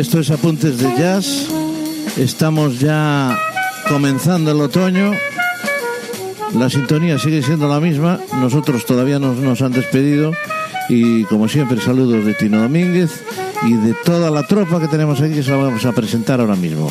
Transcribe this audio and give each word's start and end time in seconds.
Esto 0.00 0.18
es 0.18 0.30
Apuntes 0.30 0.78
de 0.78 0.88
Jazz. 0.96 1.46
Estamos 2.16 2.80
ya 2.80 3.38
comenzando 3.86 4.50
el 4.50 4.58
otoño. 4.62 5.12
La 6.54 6.70
sintonía 6.70 7.18
sigue 7.18 7.42
siendo 7.42 7.68
la 7.68 7.80
misma. 7.80 8.18
Nosotros 8.40 8.86
todavía 8.86 9.18
nos, 9.18 9.60
han 9.60 9.72
despedido. 9.72 10.32
Y 10.88 11.24
como 11.24 11.48
siempre, 11.48 11.82
saludos 11.82 12.24
de 12.24 12.32
Tino 12.32 12.62
Domínguez 12.62 13.22
y 13.62 13.74
de 13.74 13.94
toda 14.02 14.30
la 14.30 14.42
tropa 14.46 14.80
que 14.80 14.88
tenemos 14.88 15.20
aquí 15.20 15.34
que 15.34 15.42
se 15.42 15.50
la 15.50 15.58
vamos 15.58 15.84
a 15.84 15.92
presentar 15.92 16.40
ahora 16.40 16.56
mismo. 16.56 16.90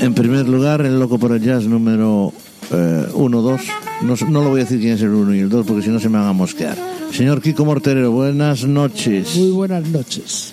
En 0.00 0.14
primer 0.14 0.48
lugar, 0.48 0.80
el 0.80 0.98
Loco 0.98 1.18
por 1.18 1.32
el 1.32 1.42
Jazz 1.42 1.64
número 1.64 2.32
1-2. 2.70 3.60
no, 4.00 4.14
no 4.30 4.42
lo 4.42 4.48
voy 4.48 4.62
a 4.62 4.64
decir 4.64 4.80
quién 4.80 4.94
es 4.94 5.02
el 5.02 5.10
1 5.10 5.34
y 5.34 5.40
el 5.40 5.50
2 5.50 5.66
porque 5.66 5.82
si 5.82 5.90
no 5.90 6.00
se 6.00 6.08
me 6.08 6.16
van 6.16 6.28
a 6.28 6.32
mosquear. 6.32 7.03
Señor 7.14 7.40
Kiko 7.40 7.64
Morterero, 7.64 8.10
buenas 8.10 8.64
noches. 8.64 9.36
Muy 9.36 9.50
buenas 9.52 9.86
noches. 9.88 10.52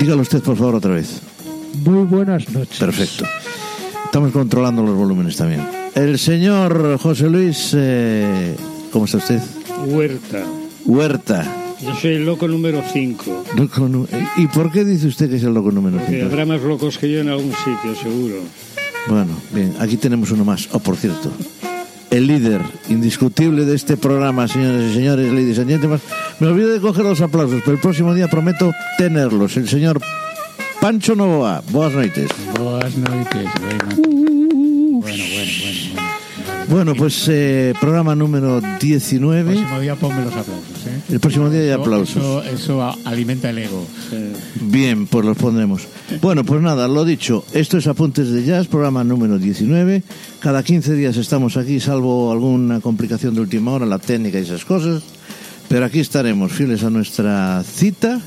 Dígalo 0.00 0.22
usted, 0.22 0.40
por 0.42 0.56
favor, 0.56 0.76
otra 0.76 0.94
vez. 0.94 1.20
Muy 1.84 2.04
buenas 2.04 2.48
noches. 2.50 2.78
Perfecto. 2.78 3.24
Estamos 4.06 4.32
controlando 4.32 4.82
los 4.82 4.96
volúmenes 4.96 5.36
también. 5.36 5.60
El 5.94 6.18
señor 6.18 6.98
José 6.98 7.28
Luis, 7.28 7.72
eh, 7.76 8.56
¿cómo 8.92 9.04
está 9.04 9.18
usted? 9.18 9.40
Huerta. 9.86 10.44
Huerta. 10.86 11.54
Yo 11.82 11.94
soy 11.94 12.14
el 12.14 12.24
loco 12.26 12.48
número 12.48 12.82
5. 12.92 13.44
Loco 13.56 13.88
nu- 13.88 14.08
¿Y 14.38 14.46
por 14.48 14.72
qué 14.72 14.84
dice 14.84 15.06
usted 15.06 15.28
que 15.28 15.36
es 15.36 15.42
el 15.44 15.52
loco 15.54 15.70
número 15.70 15.98
Porque 15.98 16.16
5? 16.20 16.26
habrá 16.26 16.46
más 16.46 16.62
locos 16.62 16.96
que 16.98 17.10
yo 17.12 17.20
en 17.20 17.28
algún 17.28 17.52
sitio, 17.52 17.94
seguro. 18.02 18.36
Bueno, 19.08 19.32
bien, 19.52 19.74
aquí 19.78 19.96
tenemos 19.96 20.30
uno 20.30 20.44
más. 20.44 20.68
Oh, 20.72 20.78
por 20.80 20.96
cierto, 20.96 21.30
el 22.10 22.26
líder 22.26 22.60
indiscutible 22.88 23.64
de 23.64 23.74
este 23.74 23.96
programa, 23.96 24.48
señores 24.48 24.90
y 24.90 24.94
señores, 24.94 25.32
ladies 25.32 25.58
and 25.58 25.68
gentlemen. 25.68 26.00
Me 26.40 26.46
olvidé 26.48 26.72
de 26.72 26.80
coger 26.80 27.04
los 27.04 27.20
aplausos, 27.20 27.60
pero 27.64 27.76
el 27.76 27.80
próximo 27.80 28.14
día 28.14 28.28
prometo 28.28 28.72
tenerlos. 28.96 29.56
El 29.56 29.68
señor 29.68 30.00
Pancho 30.80 31.14
Novoa. 31.14 31.62
Buenas 31.70 31.94
noches. 31.94 32.30
Boas 32.58 32.96
noites, 32.96 33.48
bueno. 33.60 33.84
Bueno, 35.00 35.24
bueno, 35.34 35.52
bueno, 36.68 36.94
pues 36.94 37.26
eh, 37.28 37.74
programa 37.80 38.14
número 38.14 38.60
19. 38.80 39.52
Próximo 39.52 39.80
día 39.80 39.96
ponme 39.96 40.24
los 40.24 40.34
aplausos, 40.34 40.86
¿eh? 40.86 41.00
El 41.10 41.20
próximo 41.20 41.50
día 41.50 41.60
hay 41.62 41.70
aplausos. 41.70 42.46
Eso, 42.46 42.94
alimenta 43.04 43.50
el 43.50 43.58
ego. 43.58 43.86
Bien, 44.60 45.06
pues 45.06 45.24
los 45.24 45.36
pondremos. 45.36 45.86
Bueno, 46.20 46.44
pues 46.44 46.60
nada, 46.60 46.88
lo 46.88 47.04
dicho, 47.04 47.44
esto 47.52 47.78
es 47.78 47.86
Apuntes 47.86 48.30
de 48.30 48.44
Jazz, 48.44 48.66
programa 48.66 49.04
número 49.04 49.38
19. 49.38 50.02
Cada 50.40 50.62
15 50.62 50.94
días 50.94 51.16
estamos 51.16 51.56
aquí, 51.56 51.80
salvo 51.80 52.32
alguna 52.32 52.80
complicación 52.80 53.34
de 53.34 53.40
última 53.40 53.72
hora, 53.72 53.86
la 53.86 53.98
técnica 53.98 54.38
y 54.38 54.42
esas 54.42 54.64
cosas. 54.64 55.02
Pero 55.68 55.84
aquí 55.84 56.00
estaremos, 56.00 56.52
fieles 56.52 56.82
a 56.82 56.90
nuestra 56.90 57.62
cita, 57.62 58.20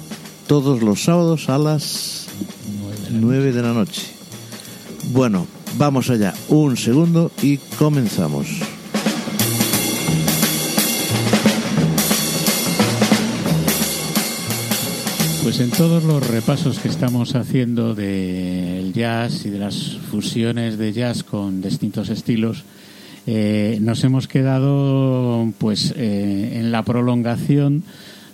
todos 0.48 0.82
los 0.82 1.04
sábados 1.04 1.50
a 1.50 1.58
las 1.58 2.28
9 3.10 3.52
de 3.52 3.62
la 3.62 3.74
noche. 3.74 4.04
Bueno, 5.12 5.48
vamos 5.78 6.10
allá, 6.10 6.34
un 6.50 6.78
segundo 6.78 7.32
y 7.42 7.58
comenzamos. 7.78 8.48
Pues 15.44 15.60
en 15.60 15.72
todos 15.72 16.04
los 16.04 16.26
repasos 16.28 16.80
que 16.80 16.88
estamos 16.88 17.36
haciendo 17.36 17.94
del 17.94 18.94
jazz 18.94 19.46
y 19.46 19.50
de 19.50 19.60
las 19.60 19.98
fusiones 20.10 20.78
de 20.78 20.94
jazz 20.94 21.24
con 21.24 21.62
distintos 21.62 22.10
estilos, 22.10 22.64
eh, 23.28 23.78
nos 23.82 24.04
hemos 24.04 24.28
quedado 24.28 25.52
pues 25.58 25.94
eh, 25.98 26.60
en 26.60 26.72
la 26.72 26.84
prolongación 26.84 27.84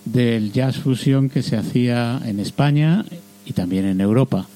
del 0.04 0.52
jazz 0.52 0.76
fusión 0.76 1.28
que 1.28 1.42
se 1.42 1.56
hacía 1.56 2.20
en 2.24 2.40
España 2.40 3.04
y 3.44 3.52
también 3.52 3.86
en 3.86 4.00
Europa. 4.00 4.46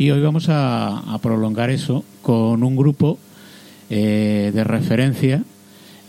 Y 0.00 0.10
hoy 0.10 0.20
vamos 0.22 0.48
a, 0.48 0.98
a 1.12 1.18
prolongar 1.18 1.68
eso 1.68 2.04
con 2.22 2.62
un 2.62 2.74
grupo 2.74 3.18
eh, 3.90 4.50
de 4.54 4.64
referencia, 4.64 5.44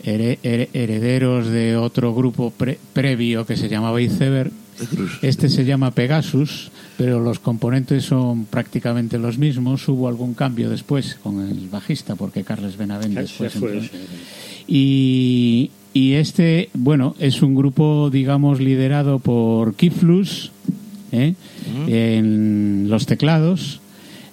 here- 0.02 0.38
here- 0.42 0.70
herederos 0.72 1.48
de 1.48 1.76
otro 1.76 2.14
grupo 2.14 2.50
pre- 2.56 2.78
previo 2.94 3.44
que 3.44 3.54
se 3.58 3.68
llamaba 3.68 4.00
Iceberg. 4.00 4.50
Este 5.20 5.50
se 5.50 5.66
llama 5.66 5.90
Pegasus, 5.90 6.70
pero 6.96 7.20
los 7.20 7.38
componentes 7.38 8.04
son 8.06 8.46
prácticamente 8.46 9.18
los 9.18 9.36
mismos. 9.36 9.86
Hubo 9.88 10.08
algún 10.08 10.32
cambio 10.32 10.70
después 10.70 11.16
con 11.22 11.46
el 11.46 11.68
bajista, 11.68 12.16
porque 12.16 12.44
Carles 12.44 12.78
Benavent 12.78 13.12
Se 13.14 13.20
después 13.20 13.52
fue, 13.52 13.72
entró. 13.74 13.88
sí. 13.92 13.98
Y, 14.68 15.70
y 15.92 16.12
este, 16.14 16.70
bueno, 16.72 17.14
es 17.18 17.42
un 17.42 17.54
grupo, 17.54 18.08
digamos, 18.10 18.58
liderado 18.58 19.18
por 19.18 19.74
Kiflus 19.74 20.50
¿eh? 21.12 21.34
en 21.86 22.86
los 22.88 23.04
teclados. 23.04 23.80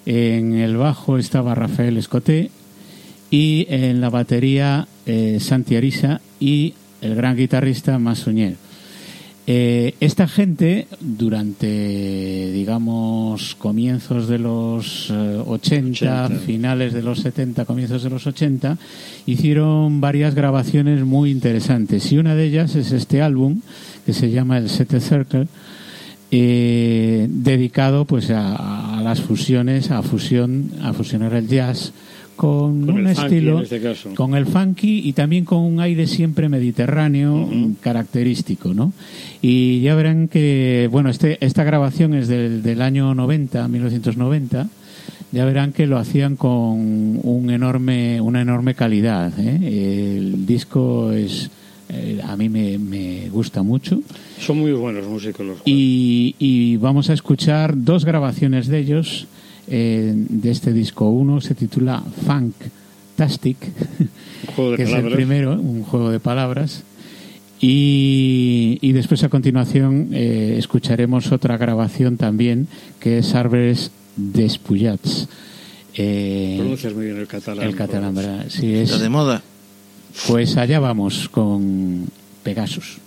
En 0.06 0.54
el 0.54 0.78
bajo 0.78 1.18
estaba 1.18 1.56
Rafael 1.56 1.98
Escoté 1.98 2.50
y 3.30 3.68
en 3.70 4.02
la 4.02 4.10
batería 4.10 4.88
eh, 5.06 5.38
Santi 5.40 5.76
Arisa 5.76 6.22
y 6.40 6.74
el 7.02 7.16
gran 7.16 7.36
guitarrista 7.36 8.00
Massoñer. 8.00 8.56
Eh, 9.52 9.96
esta 10.00 10.28
gente, 10.28 10.86
durante, 11.00 12.52
digamos, 12.52 13.56
comienzos 13.56 14.28
de 14.28 14.38
los 14.38 15.10
eh, 15.10 15.42
80, 15.44 16.26
80. 16.26 16.30
finales 16.46 16.94
de 16.94 17.02
los 17.02 17.22
70, 17.22 17.66
comienzos 17.66 18.04
de 18.04 18.12
los 18.12 18.28
80, 18.28 18.78
hicieron 19.26 20.02
varias 20.02 20.36
grabaciones 20.36 21.04
muy 21.04 21.32
interesantes. 21.32 22.12
Y 22.12 22.20
una 22.20 22.36
de 22.36 22.46
ellas 22.46 22.76
es 22.76 22.92
este 22.92 23.24
álbum, 23.24 23.62
que 24.06 24.14
se 24.14 24.30
llama 24.30 24.60
El 24.60 24.70
Sete 24.70 25.00
Circle, 25.00 25.48
eh, 26.30 27.26
dedicado 27.28 28.06
pues 28.06 28.30
a, 28.30 28.89
a 29.00 29.02
las 29.02 29.22
fusiones, 29.22 29.92
a 29.92 30.02
fusión, 30.02 30.72
a 30.82 30.92
fusionar 30.94 31.34
el 31.34 31.48
jazz 31.48 31.94
con, 32.36 32.86
Con 32.86 32.96
un 32.96 33.08
estilo, 33.08 33.62
este 33.62 33.82
con 34.16 34.34
el 34.34 34.46
funky 34.46 35.02
y 35.04 35.12
también 35.12 35.44
con 35.44 35.60
un 35.60 35.82
aire 35.82 36.08
siempre 36.08 36.48
mediterráneo 36.48 37.50
característico, 37.82 38.74
¿no? 38.74 38.94
Y 39.42 39.82
ya 39.82 39.94
verán 39.96 40.30
que, 40.30 40.88
bueno, 40.90 41.10
este, 41.10 41.38
esta 41.46 41.66
grabación 41.66 42.14
es 42.14 42.30
del, 42.30 42.64
del 42.64 42.82
año 42.82 43.14
90, 43.14 43.68
1990. 43.68 44.70
Ya 45.32 45.46
verán 45.46 45.74
que 45.74 45.86
lo 45.86 45.98
hacían 45.98 46.38
con 46.38 47.20
un 47.22 47.50
enorme, 47.50 48.22
una 48.22 48.42
enorme 48.42 48.74
calidad. 48.74 49.32
¿eh? 49.38 50.18
El 50.18 50.46
disco 50.46 51.12
es, 51.12 51.52
eh, 51.90 52.22
a 52.24 52.36
mí 52.38 52.50
me, 52.50 52.78
me 52.78 53.30
gusta 53.30 53.64
much 53.64 53.92
Son 54.40 54.58
muy 54.60 54.72
buenos 54.74 55.08
músicos 55.08 55.46
los 55.46 55.58
y, 55.66 56.36
y 56.40 56.78
vamos 56.78 57.10
a 57.10 57.14
escuchar 57.14 57.74
dos 57.76 58.06
grabaciones 58.06 58.68
de 58.68 58.80
ellos 58.80 59.28
eh, 59.68 60.14
de 60.16 60.52
este 60.52 60.72
disco. 60.74 61.10
Uno 61.10 61.42
se 61.42 61.56
titula 61.56 62.02
Funktastic, 62.26 63.58
Un 64.00 64.56
juego 64.56 64.72
de 64.72 64.78
que 64.78 64.84
es 64.84 64.90
el 64.90 64.96
palabras. 64.96 65.16
primero, 65.16 65.54
un 65.60 65.84
juego 65.84 66.10
de 66.12 66.20
palabras. 66.20 66.84
Y, 67.62 68.78
y 68.82 68.94
después 68.94 69.22
a 69.24 69.30
continuación 69.30 70.10
eh, 70.14 70.56
escucharemos 70.58 71.32
otra 71.34 71.58
grabación 71.58 72.16
también 72.16 72.68
que 73.02 73.18
es 73.18 73.36
Arbres 73.36 73.92
Despullats. 74.16 75.28
Eh, 75.96 76.56
Pronuncias 76.58 76.94
muy 76.94 77.06
bien 77.06 77.18
el 77.18 77.28
catalán. 77.28 77.68
el 77.68 77.76
catalán, 77.76 78.16
¿verdad? 78.16 78.46
Sí, 78.48 78.74
es, 78.74 78.92
Está 78.92 79.04
de 79.04 79.10
moda. 79.10 79.44
Pues 80.28 80.58
allá 80.58 80.80
vamos 80.80 81.30
con 81.30 82.08
Pegasus. 82.44 82.98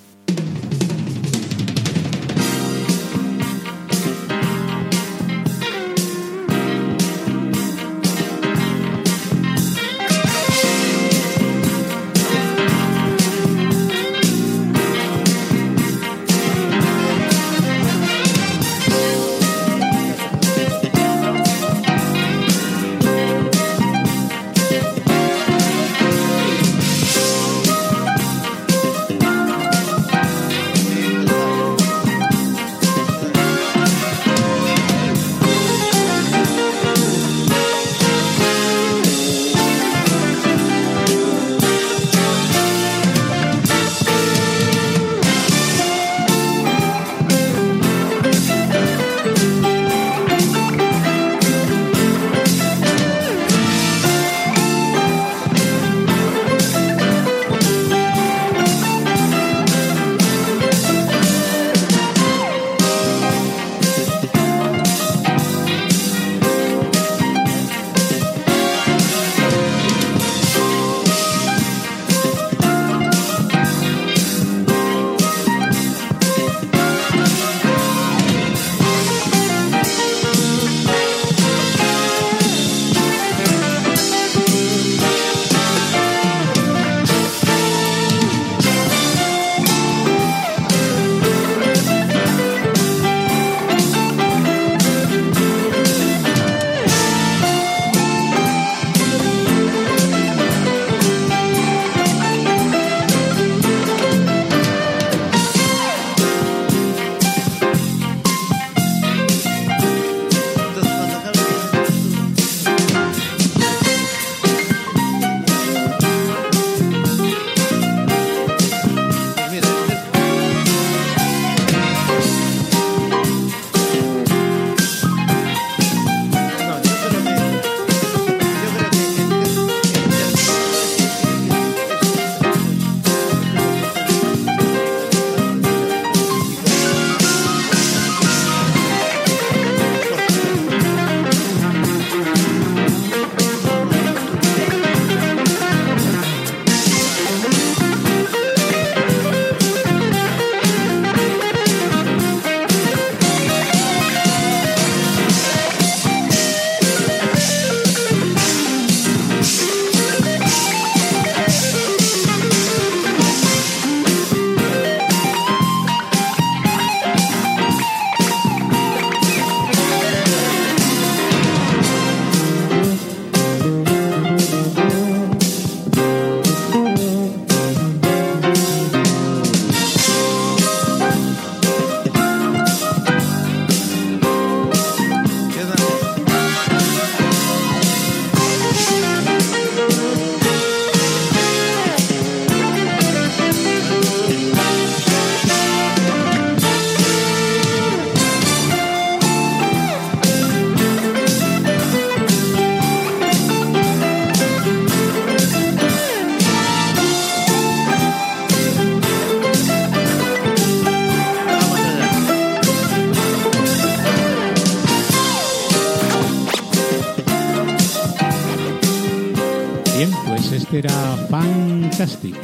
Era 220.83 221.17
Fantastic. 221.29 222.35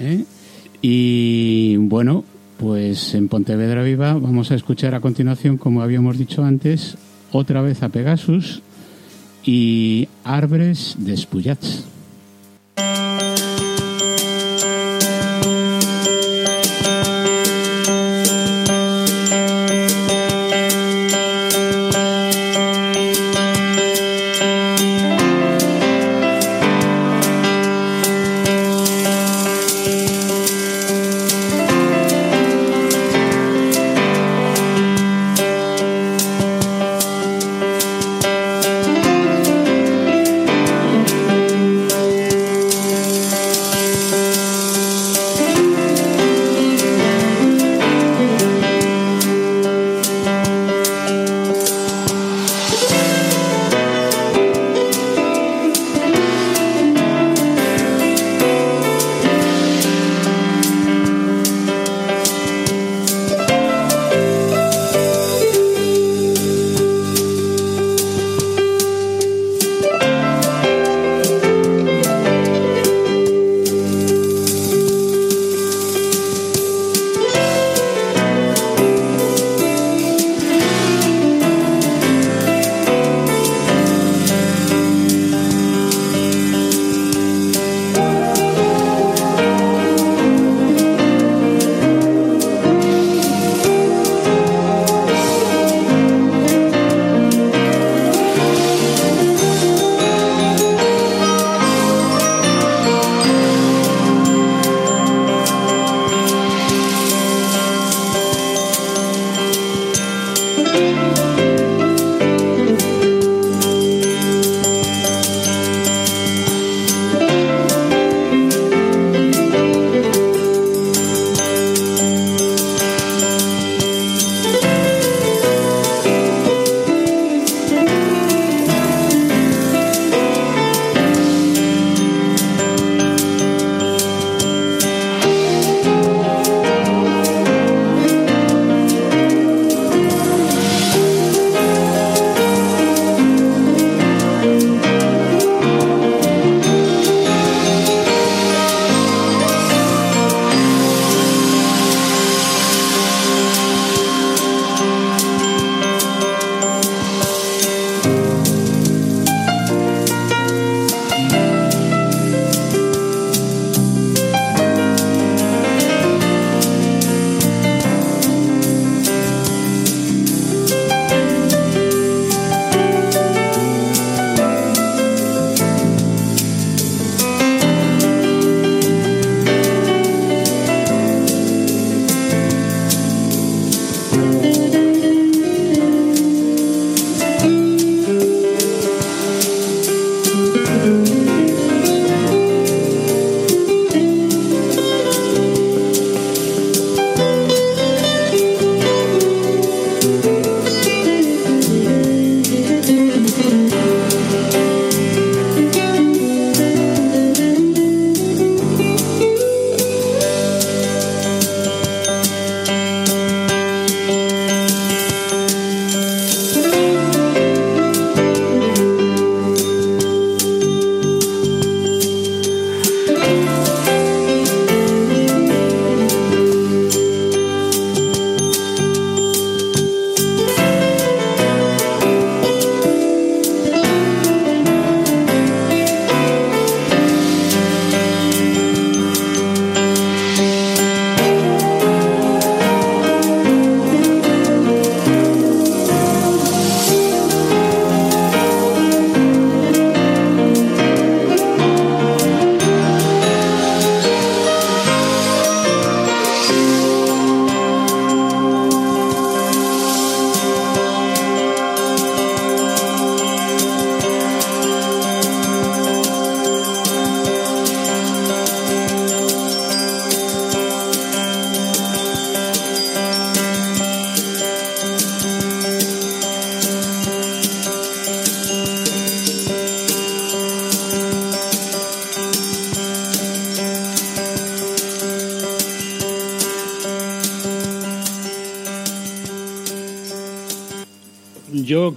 ¿eh? 0.00 0.24
Y 0.82 1.76
bueno, 1.76 2.24
pues 2.58 3.14
en 3.14 3.28
Pontevedra 3.28 3.84
Viva 3.84 4.14
vamos 4.14 4.50
a 4.50 4.56
escuchar 4.56 4.96
a 4.96 5.00
continuación, 5.00 5.58
como 5.58 5.82
habíamos 5.82 6.18
dicho 6.18 6.44
antes, 6.44 6.96
otra 7.30 7.62
vez 7.62 7.84
a 7.84 7.88
Pegasus 7.88 8.62
y 9.44 10.08
Arbres 10.24 10.96
despullats. 10.98 11.84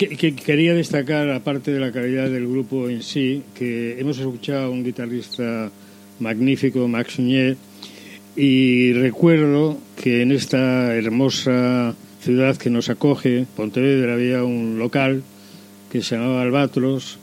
Que, 0.07 0.17
que 0.17 0.35
quería 0.35 0.73
destacar, 0.73 1.29
aparte 1.29 1.71
de 1.71 1.79
la 1.79 1.91
calidad 1.91 2.29
del 2.29 2.47
grupo 2.47 2.89
en 2.89 3.03
sí, 3.03 3.43
que 3.53 3.99
hemos 3.99 4.17
escuchado 4.17 4.65
a 4.65 4.69
un 4.69 4.83
guitarrista 4.83 5.71
magnífico, 6.19 6.87
Max 6.87 7.19
Uñé, 7.19 7.55
y 8.35 8.93
recuerdo 8.93 9.77
que 10.01 10.23
en 10.23 10.31
esta 10.31 10.95
hermosa 10.95 11.95
ciudad 12.19 12.57
que 12.57 12.71
nos 12.71 12.89
acoge, 12.89 13.45
Pontevedra, 13.55 14.13
había 14.13 14.43
un 14.43 14.79
local 14.79 15.21
que 15.91 16.01
se 16.01 16.15
llamaba 16.15 16.41
Albatros, 16.41 17.19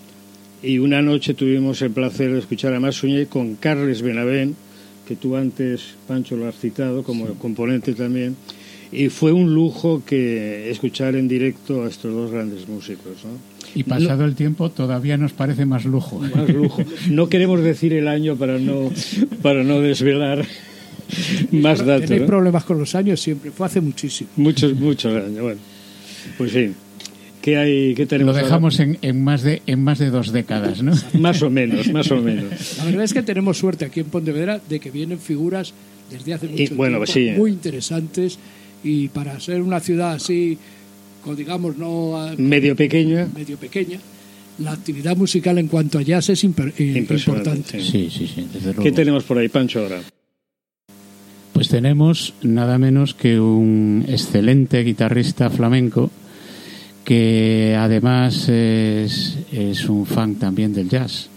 y 0.63 0.79
una 0.79 1.03
noche 1.03 1.35
tuvimos 1.35 1.83
el 1.83 1.91
placer 1.91 2.33
de 2.33 2.39
escuchar 2.39 2.75
a 2.75 2.81
Max 2.81 3.03
Uñé 3.03 3.27
con 3.27 3.57
Carles 3.57 4.03
Benavent, 4.03 4.55
que 5.07 5.17
tú 5.17 5.35
antes, 5.35 5.97
Pancho, 6.07 6.37
lo 6.37 6.47
has 6.47 6.59
citado 6.59 7.03
como 7.03 7.27
componente 7.35 7.95
también, 7.95 8.37
y 8.91 9.09
fue 9.09 9.33
un 9.33 9.55
lujo 9.55 10.03
que 10.05 10.71
escuchar 10.71 11.17
en 11.17 11.29
directo 11.29 11.85
a 11.85 11.89
estos 11.89 12.13
dos 12.15 12.31
grandes 12.31 12.69
músicos. 12.69 13.25
¿no? 13.25 13.31
Y 13.75 13.85
pasado 13.85 14.25
el 14.25 14.35
tiempo 14.35 14.71
todavía 14.71 15.17
nos 15.17 15.33
parece 15.33 15.67
más 15.67 15.85
lujo. 15.85 16.21
Más 16.21 16.49
lujo. 16.49 16.83
No 17.11 17.29
queremos 17.29 17.63
decir 17.63 17.93
el 17.93 18.09
año 18.09 18.37
para 18.37 18.59
no, 18.59 18.91
para 19.43 19.63
no 19.63 19.81
desvelar 19.81 20.47
más 21.53 21.85
datos. 21.85 22.07
Tenéis 22.07 22.23
¿no? 22.23 22.27
problemas 22.27 22.65
con 22.65 22.79
los 22.79 22.95
años 22.95 23.21
siempre, 23.21 23.51
fue 23.51 23.67
hace 23.67 23.81
muchísimo. 23.81 24.31
Muchos, 24.37 24.75
muchos 24.75 25.15
años. 25.15 25.41
Bueno, 25.41 25.61
pues 26.37 26.53
sí. 26.53 26.73
¿Qué, 27.43 27.57
hay, 27.57 27.95
qué 27.95 28.03
Lo 28.03 28.09
tenemos 28.09 28.35
ahora? 28.37 28.47
dejamos 28.47 28.81
en, 28.81 28.99
en 29.01 29.23
más 29.23 29.43
de 29.43 29.63
en 29.67 29.83
más 29.83 29.99
de 29.99 30.11
dos 30.11 30.33
décadas, 30.33 30.83
¿no? 30.83 30.93
Más 31.15 31.41
o 31.43 31.49
menos, 31.49 31.91
más 31.93 32.11
o 32.11 32.21
menos. 32.21 32.77
La 32.79 32.85
verdad 32.85 33.05
es 33.05 33.15
que 33.15 33.23
tenemos 33.23 33.59
suerte 33.59 33.85
aquí 33.85 34.01
en 34.01 34.07
Pontevedra 34.07 34.61
de 34.69 34.81
que 34.81 34.91
vienen 34.91 35.19
figuras 35.19 35.73
desde 36.11 36.35
hace 36.35 36.49
mucho 36.49 36.63
Y, 36.63 36.67
bueno, 36.69 37.05
tiempo 37.05 37.35
sí. 37.35 37.39
muy 37.39 37.51
interesantes 37.53 38.39
y 38.85 39.09
para 39.09 39.39
ser 39.41 39.63
una 39.63 39.81
ciudad 39.81 40.13
así, 40.13 40.57
con, 41.25 41.37
digamos, 41.37 41.77
no 41.77 42.17
a- 42.17 42.35
Medio 42.37 42.75
pequeña. 42.77 43.29
medio 43.35 43.57
pequeña, 43.57 43.99
la 44.59 44.73
actividad 44.73 45.17
musical 45.17 45.59
en 45.59 45.69
cuanto 45.69 45.99
a 45.99 46.03
jazz 46.03 46.29
es 46.31 46.45
imper- 46.45 46.73
eh, 46.79 46.95
Impresionante. 46.99 47.51
importante. 47.51 47.81
sí. 47.81 48.11
Sí, 48.11 48.11
sí, 48.11 48.33
sí, 48.35 48.47
desde 48.53 48.67
luego. 48.69 48.83
¿Qué 48.83 48.93
tenemos 48.93 49.25
por 49.25 49.39
ahí, 49.39 49.49
Pancho, 49.49 49.81
ahora? 49.81 50.01
Pues 51.53 51.69
tenemos 51.69 52.35
nada 52.43 52.79
menos 52.79 53.15
que 53.15 53.41
un 53.41 54.05
excelente 54.09 54.83
guitarrista 54.85 55.51
flamenco 55.51 56.11
que 57.05 57.75
además 57.77 58.49
es, 58.49 59.39
es 59.51 59.89
un 59.89 60.07
fan 60.07 60.37
también 60.37 60.73
del 60.75 60.89
jazz. 60.89 61.31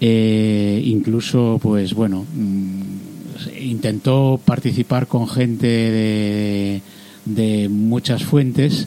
Eh, 0.00 0.80
incluso, 0.86 1.58
pues 1.62 1.92
bueno, 1.94 2.24
mm, 2.34 2.82
intentó 3.60 4.40
participar 4.44 5.06
con 5.06 5.28
gente 5.28 5.66
de, 5.66 6.82
de 7.24 7.68
muchas 7.68 8.24
fuentes, 8.24 8.86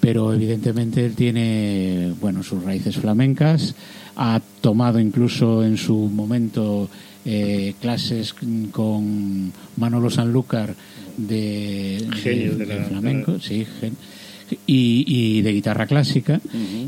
pero 0.00 0.32
evidentemente 0.34 1.04
él 1.04 1.14
tiene, 1.14 2.12
bueno, 2.20 2.42
sus 2.42 2.62
raíces 2.62 2.96
flamencas, 2.96 3.74
ha 4.16 4.40
tomado 4.60 5.00
incluso 5.00 5.64
en 5.64 5.76
su 5.76 5.96
momento 5.96 6.88
eh, 7.24 7.74
clases 7.80 8.34
con 8.70 9.52
Manolo 9.76 10.10
Sanlúcar 10.10 10.74
de, 11.16 12.06
Genio 12.22 12.56
de 12.56 12.66
la- 12.66 12.84
flamenco, 12.84 13.38
sí, 13.40 13.66
gen- 13.80 13.96
y, 14.66 15.04
y 15.06 15.42
de 15.42 15.52
guitarra 15.52 15.86
clásica 15.86 16.40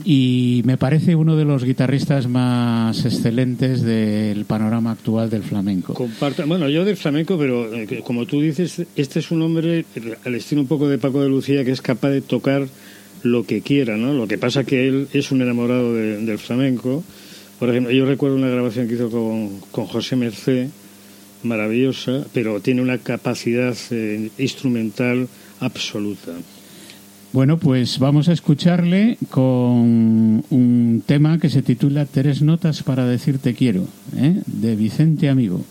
y 0.04 0.62
me 0.64 0.76
parece 0.76 1.14
uno 1.14 1.37
de 1.37 1.44
los 1.44 1.64
guitarristas 1.64 2.28
más 2.28 3.04
excelentes 3.04 3.82
del 3.82 4.44
panorama 4.44 4.92
actual 4.92 5.30
del 5.30 5.42
flamenco. 5.42 5.94
Comparto, 5.94 6.46
bueno, 6.46 6.68
yo 6.68 6.85
del 6.85 6.96
flamenco, 6.96 7.37
pero 7.38 7.73
eh, 7.75 8.02
como 8.04 8.26
tú 8.26 8.40
dices, 8.40 8.82
este 8.96 9.18
es 9.20 9.30
un 9.30 9.42
hombre 9.42 9.85
al 10.25 10.35
estilo 10.35 10.61
un 10.61 10.66
poco 10.68 10.88
de 10.88 10.99
Paco 10.99 11.23
de 11.23 11.28
Lucía 11.28 11.64
que 11.64 11.73
es 11.73 11.80
capaz 11.82 12.11
de 12.11 12.20
tocar 12.20 12.66
lo 13.23 13.44
que 13.44 13.61
quiera, 13.62 13.96
¿no? 13.96 14.12
Lo 14.12 14.28
que 14.28 14.38
pasa 14.38 14.64
que 14.64 14.87
él 14.88 15.08
es 15.12 15.32
un 15.32 15.42
enamorado 15.42 15.94
de- 15.94 16.18
del 16.25 16.38
flamenco. 16.38 17.02
Por 17.58 17.70
ejemplo, 17.70 17.90
yo 17.90 18.04
recuerdo 18.06 18.37
una 18.37 18.49
grabación 18.49 18.87
que 18.87 18.94
hizo 18.94 19.11
con, 19.11 19.58
con 19.73 19.87
José 19.87 20.14
Mercé, 20.16 20.68
maravillosa, 21.42 22.26
pero 22.32 22.61
tiene 22.61 22.82
una 22.82 22.99
capacidad 22.99 23.75
eh, 23.90 24.30
instrumental 24.38 25.28
absoluta. 25.61 26.32
Bueno, 27.33 27.59
pues 27.59 27.99
vamos 27.99 28.28
a 28.28 28.33
escucharle 28.33 29.18
con 29.30 30.45
un 30.49 31.02
tema 31.04 31.38
que 31.38 31.50
se 31.50 31.62
titula 31.62 32.06
Tres 32.06 32.42
notas 32.42 32.83
para 32.83 33.04
decirte 33.04 33.54
quiero, 33.54 33.87
¿eh? 34.16 34.40
de 34.47 34.76
Vicente 34.76 35.28
Amigo. 35.28 35.62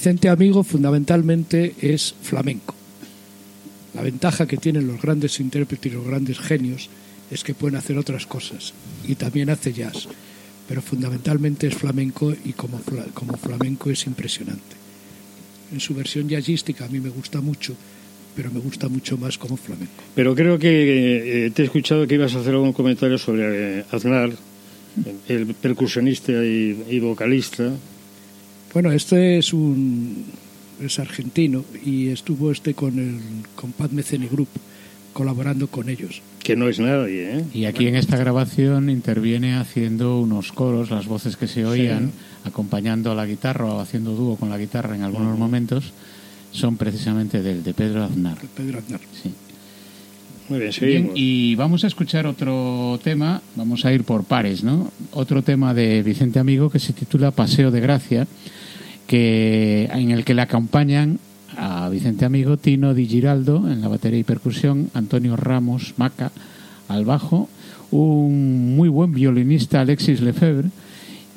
Vicente 0.00 0.30
Amigo 0.30 0.64
fundamentalmente 0.64 1.74
es 1.78 2.14
flamenco. 2.22 2.74
La 3.92 4.00
ventaja 4.00 4.46
que 4.46 4.56
tienen 4.56 4.86
los 4.86 5.02
grandes 5.02 5.38
intérpretes 5.40 5.92
y 5.92 5.94
los 5.94 6.06
grandes 6.06 6.38
genios 6.38 6.88
es 7.30 7.44
que 7.44 7.52
pueden 7.52 7.76
hacer 7.76 7.98
otras 7.98 8.24
cosas 8.24 8.72
y 9.06 9.16
también 9.16 9.50
hace 9.50 9.74
jazz, 9.74 10.08
pero 10.66 10.80
fundamentalmente 10.80 11.66
es 11.66 11.74
flamenco 11.74 12.32
y 12.46 12.54
como, 12.54 12.80
como 13.12 13.36
flamenco 13.36 13.90
es 13.90 14.06
impresionante. 14.06 14.74
En 15.70 15.80
su 15.80 15.92
versión 15.92 16.30
jazzística 16.30 16.86
a 16.86 16.88
mí 16.88 16.98
me 16.98 17.10
gusta 17.10 17.42
mucho, 17.42 17.74
pero 18.34 18.50
me 18.50 18.60
gusta 18.60 18.88
mucho 18.88 19.18
más 19.18 19.36
como 19.36 19.58
flamenco. 19.58 20.02
Pero 20.14 20.34
creo 20.34 20.58
que 20.58 21.44
eh, 21.44 21.50
te 21.50 21.60
he 21.60 21.64
escuchado 21.66 22.06
que 22.06 22.14
ibas 22.14 22.34
a 22.34 22.40
hacer 22.40 22.54
algún 22.54 22.72
comentario 22.72 23.18
sobre 23.18 23.80
eh, 23.80 23.84
Aznar, 23.90 24.30
el 25.28 25.54
percusionista 25.56 26.32
y, 26.32 26.98
vocalista. 27.00 27.70
Bueno, 28.72 28.92
este 28.92 29.38
es 29.38 29.52
un 29.52 30.24
es 30.80 30.98
argentino 30.98 31.64
y 31.84 32.08
estuvo 32.08 32.50
este 32.50 32.74
con 32.74 32.98
el 32.98 33.18
con 33.54 33.72
Pat 33.72 33.90
Meceni 33.90 34.28
Group 34.28 34.48
colaborando 35.12 35.66
con 35.66 35.88
ellos. 35.88 36.22
Que 36.42 36.56
no 36.56 36.68
es 36.68 36.78
nadie, 36.78 37.38
¿eh? 37.38 37.44
Y 37.52 37.64
aquí 37.66 37.86
en 37.86 37.96
esta 37.96 38.16
grabación 38.16 38.88
interviene 38.88 39.56
haciendo 39.56 40.20
unos 40.20 40.52
coros, 40.52 40.90
las 40.90 41.06
voces 41.06 41.36
que 41.36 41.46
se 41.46 41.66
oían, 41.66 42.12
acompañando 42.44 43.10
a 43.10 43.14
la 43.14 43.26
guitarra 43.26 43.66
o 43.66 43.80
haciendo 43.80 44.14
dúo 44.14 44.36
con 44.36 44.48
la 44.48 44.56
guitarra 44.56 44.94
en 44.94 45.02
algunos 45.02 45.38
momentos, 45.38 45.92
son 46.52 46.76
precisamente 46.76 47.42
del 47.42 47.62
de 47.62 47.74
Pedro 47.74 48.04
Aznar. 48.04 48.38
Pedro 48.56 48.78
Aznar. 48.78 49.00
Sí. 49.22 49.32
Muy 50.48 50.58
bien, 50.58 50.72
seguimos. 50.72 51.12
y 51.14 51.54
vamos 51.54 51.84
a 51.84 51.86
escuchar 51.86 52.26
otro 52.26 52.98
tema, 53.04 53.40
vamos 53.54 53.84
a 53.84 53.92
ir 53.92 54.02
por 54.02 54.24
pares, 54.24 54.64
¿no? 54.64 54.90
Otro 55.12 55.42
tema 55.42 55.74
de 55.74 56.02
Vicente 56.02 56.40
Amigo 56.40 56.70
que 56.70 56.80
se 56.80 56.92
titula 56.92 57.30
Paseo 57.30 57.70
de 57.70 57.80
Gracia, 57.80 58.26
que, 59.10 59.90
en 59.92 60.12
el 60.12 60.24
que 60.24 60.34
le 60.34 60.42
acompañan 60.42 61.18
a 61.56 61.88
Vicente 61.88 62.24
Amigo, 62.24 62.58
Tino 62.58 62.94
Di 62.94 63.08
Giraldo 63.08 63.68
en 63.68 63.80
la 63.80 63.88
batería 63.88 64.20
y 64.20 64.22
percusión, 64.22 64.88
Antonio 64.94 65.34
Ramos 65.34 65.94
Maca 65.96 66.30
al 66.86 67.04
bajo, 67.04 67.48
un 67.90 68.76
muy 68.76 68.88
buen 68.88 69.12
violinista 69.12 69.80
Alexis 69.80 70.20
Lefebvre 70.20 70.68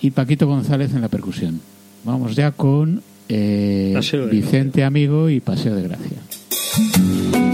y 0.01 0.11
Paquito 0.11 0.45
González 0.45 0.93
en 0.93 1.01
la 1.01 1.07
percusión. 1.07 1.61
Vamos 2.03 2.35
ya 2.35 2.51
con 2.51 3.01
eh, 3.27 3.99
Vicente 4.29 4.83
Amigo 4.83 5.31
y 5.31 5.39
Paseo 5.39 5.73
de 5.73 5.81
Gracia. 5.81 7.52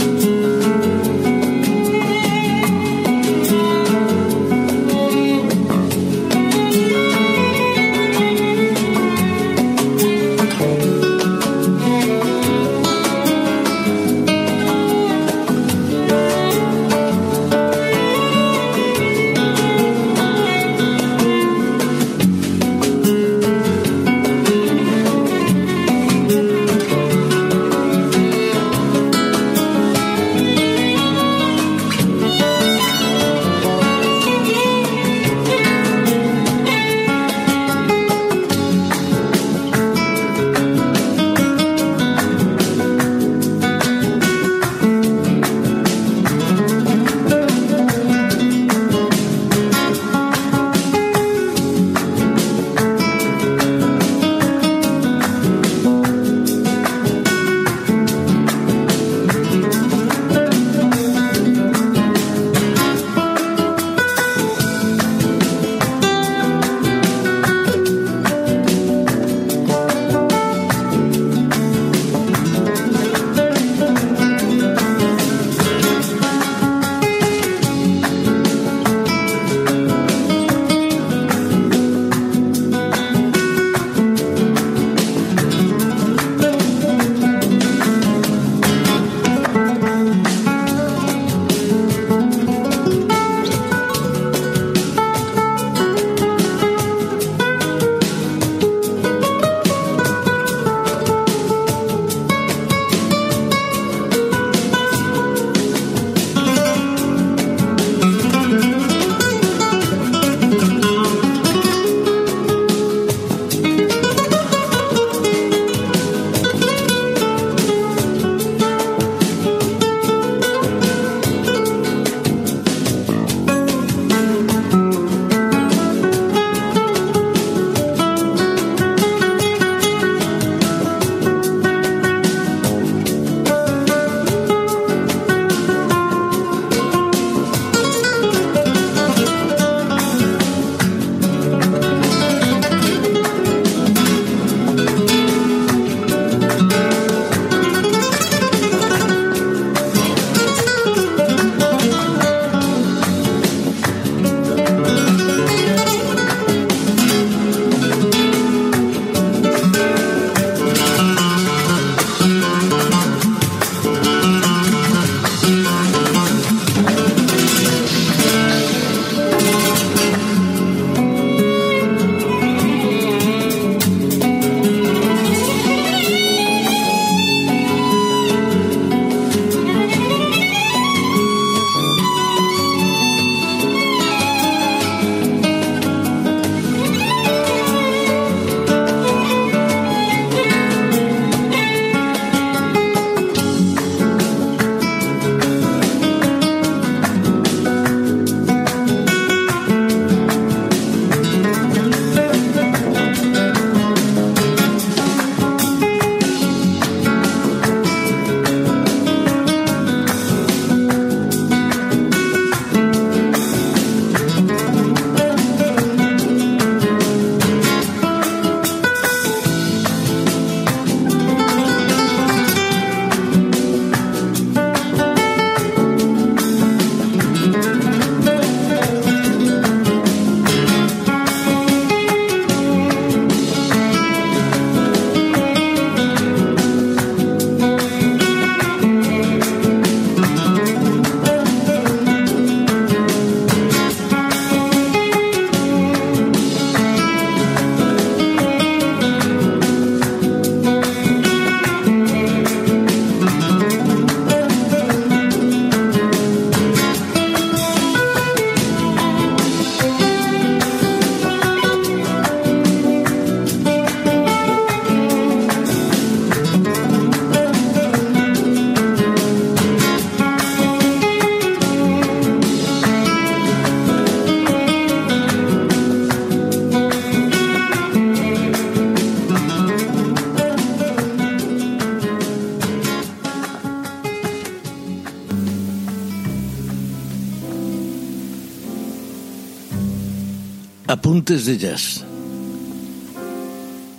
Apuntes 291.30 291.46
de 291.46 291.58
Jazz 291.60 292.04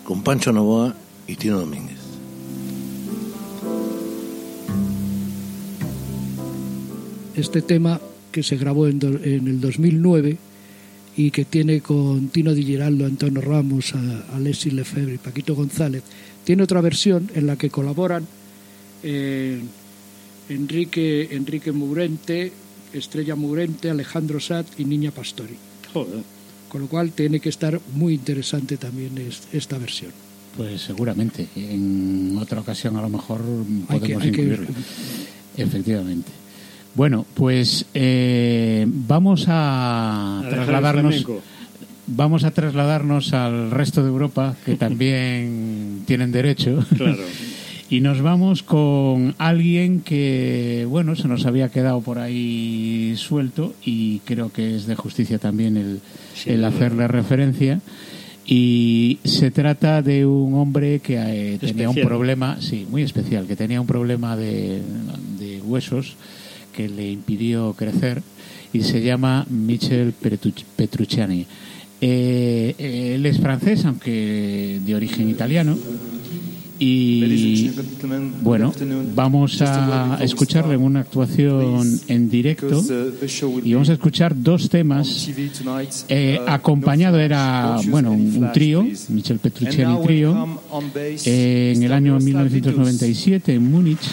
con 0.02 0.24
Pancho 0.24 0.52
Novoa 0.52 0.96
y 1.28 1.36
Tino 1.36 1.60
Domínguez. 1.60 2.00
Este 7.36 7.62
tema 7.62 8.00
que 8.32 8.42
se 8.42 8.56
grabó 8.56 8.88
en, 8.88 8.98
en 9.22 9.46
el 9.46 9.60
2009 9.60 10.38
y 11.16 11.30
que 11.30 11.44
tiene 11.44 11.80
con 11.80 12.30
Tino 12.30 12.52
Di 12.52 12.64
Giraldo, 12.64 13.06
Antonio 13.06 13.40
Ramos, 13.40 13.94
a, 13.94 14.34
Alessi 14.34 14.72
Lefebvre 14.72 15.14
y 15.14 15.18
Paquito 15.18 15.54
González, 15.54 16.02
tiene 16.42 16.64
otra 16.64 16.80
versión 16.80 17.30
en 17.36 17.46
la 17.46 17.54
que 17.54 17.70
colaboran 17.70 18.26
eh, 19.04 19.60
Enrique, 20.48 21.28
Enrique 21.30 21.70
Murente, 21.70 22.50
Estrella 22.92 23.36
Murente, 23.36 23.88
Alejandro 23.88 24.40
Sat 24.40 24.66
y 24.78 24.84
Niña 24.84 25.12
Pastori. 25.12 25.54
Con 26.70 26.82
lo 26.82 26.86
cual 26.86 27.10
tiene 27.10 27.40
que 27.40 27.48
estar 27.48 27.80
muy 27.94 28.14
interesante 28.14 28.76
también 28.76 29.12
esta 29.52 29.76
versión. 29.76 30.12
Pues 30.56 30.80
seguramente. 30.80 31.48
En 31.56 32.38
otra 32.40 32.60
ocasión 32.60 32.96
a 32.96 33.02
lo 33.02 33.08
mejor 33.08 33.42
podemos 33.88 34.24
incluirlo. 34.24 34.68
Efectivamente. 35.56 36.30
Bueno, 36.94 37.26
pues 37.34 37.86
eh, 37.92 38.86
vamos 38.86 39.46
a, 39.48 40.42
trasladarnos. 40.48 41.26
Vamos 42.06 42.44
a 42.44 42.50
trasladarnos 42.50 43.32
al 43.32 43.70
resto 43.70 44.02
de 44.02 44.08
Europa, 44.08 44.56
que 44.64 44.74
también 44.76 46.02
tienen 46.06 46.32
derecho. 46.32 46.84
Claro. 46.96 47.18
Y 47.90 48.00
nos 48.00 48.22
vamos 48.22 48.62
con 48.62 49.34
alguien 49.38 50.00
que, 50.00 50.86
bueno, 50.88 51.16
se 51.16 51.26
nos 51.26 51.44
había 51.44 51.70
quedado 51.70 52.00
por 52.00 52.20
ahí 52.20 53.14
suelto 53.16 53.74
y 53.84 54.20
creo 54.20 54.52
que 54.52 54.76
es 54.76 54.86
de 54.86 54.94
justicia 54.94 55.38
también 55.38 55.76
el, 55.76 56.00
el 56.46 56.64
hacerle 56.64 57.08
referencia. 57.08 57.80
Y 58.46 59.18
se 59.24 59.50
trata 59.50 60.02
de 60.02 60.24
un 60.24 60.54
hombre 60.54 61.00
que 61.00 61.16
eh, 61.18 61.58
tenía 61.58 61.90
un 61.90 61.96
problema, 61.96 62.60
sí, 62.60 62.86
muy 62.88 63.02
especial, 63.02 63.48
que 63.48 63.56
tenía 63.56 63.80
un 63.80 63.88
problema 63.88 64.36
de, 64.36 64.80
de 65.40 65.60
huesos 65.60 66.14
que 66.72 66.88
le 66.88 67.10
impidió 67.10 67.72
crecer 67.72 68.22
y 68.72 68.82
se 68.82 69.02
llama 69.02 69.46
Michel 69.50 70.12
Petrucciani. 70.76 71.44
Eh, 72.00 73.14
él 73.16 73.26
es 73.26 73.40
francés, 73.40 73.84
aunque 73.84 74.80
de 74.84 74.94
origen 74.94 75.28
italiano. 75.28 75.76
Y 76.82 77.70
bueno, 78.40 78.72
vamos 79.14 79.60
a 79.60 80.18
escucharle 80.22 80.76
en 80.76 80.80
una 80.80 81.00
actuación 81.00 82.00
en 82.08 82.30
directo 82.30 82.82
y 83.62 83.74
vamos 83.74 83.90
a 83.90 83.92
escuchar 83.92 84.32
dos 84.34 84.70
temas. 84.70 85.28
Eh, 86.08 86.40
acompañado 86.46 87.18
era, 87.18 87.76
bueno, 87.88 88.12
un, 88.12 88.50
trío, 88.54 88.82
Michel 89.10 89.38
Petrucciani 89.38 90.02
trío, 90.02 90.58
eh, 91.26 91.74
en 91.76 91.82
el 91.82 91.92
año 91.92 92.18
1997 92.18 93.54
en 93.54 93.70
Múnich 93.70 94.08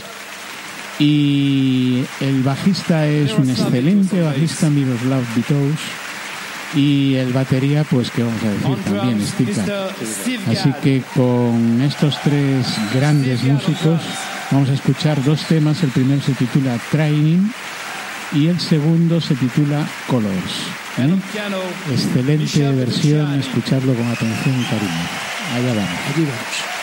y 1.00 2.04
el 2.20 2.44
bajista 2.44 3.08
es 3.08 3.32
un 3.38 3.50
excelente 3.50 4.22
bajista, 4.22 4.70
Miroslav 4.70 5.24
Vitous. 5.36 6.07
Y 6.76 7.16
el 7.16 7.32
batería, 7.34 7.84
pues, 7.84 8.12
que 8.12 8.24
vamos 8.24 8.42
a 8.44 8.50
decir 8.50 8.84
también, 8.84 9.26
Stika. 9.26 9.90
Así 10.52 10.74
que 10.84 11.02
con 11.16 11.82
estos 11.82 12.20
tres 12.24 12.68
grandes 12.94 13.44
músicos 13.44 14.02
vamos 14.52 14.70
a 14.70 14.74
escuchar 14.74 15.24
dos 15.24 15.44
temas. 15.46 15.82
El 15.84 15.90
primero 15.90 16.22
se 16.22 16.34
titula 16.34 16.78
Training 16.92 17.50
y 18.34 18.48
el 18.48 18.60
segundo 18.60 19.22
se 19.22 19.36
titula 19.36 19.88
Colors. 20.08 20.34
¿eh? 20.98 21.16
Excelente 21.92 22.72
versión, 22.72 23.40
escucharlo 23.40 23.94
con 23.94 24.08
atención 24.08 24.60
y 24.60 24.64
cariño. 24.66 25.08
Allá 25.56 25.74
vamos. 25.74 26.77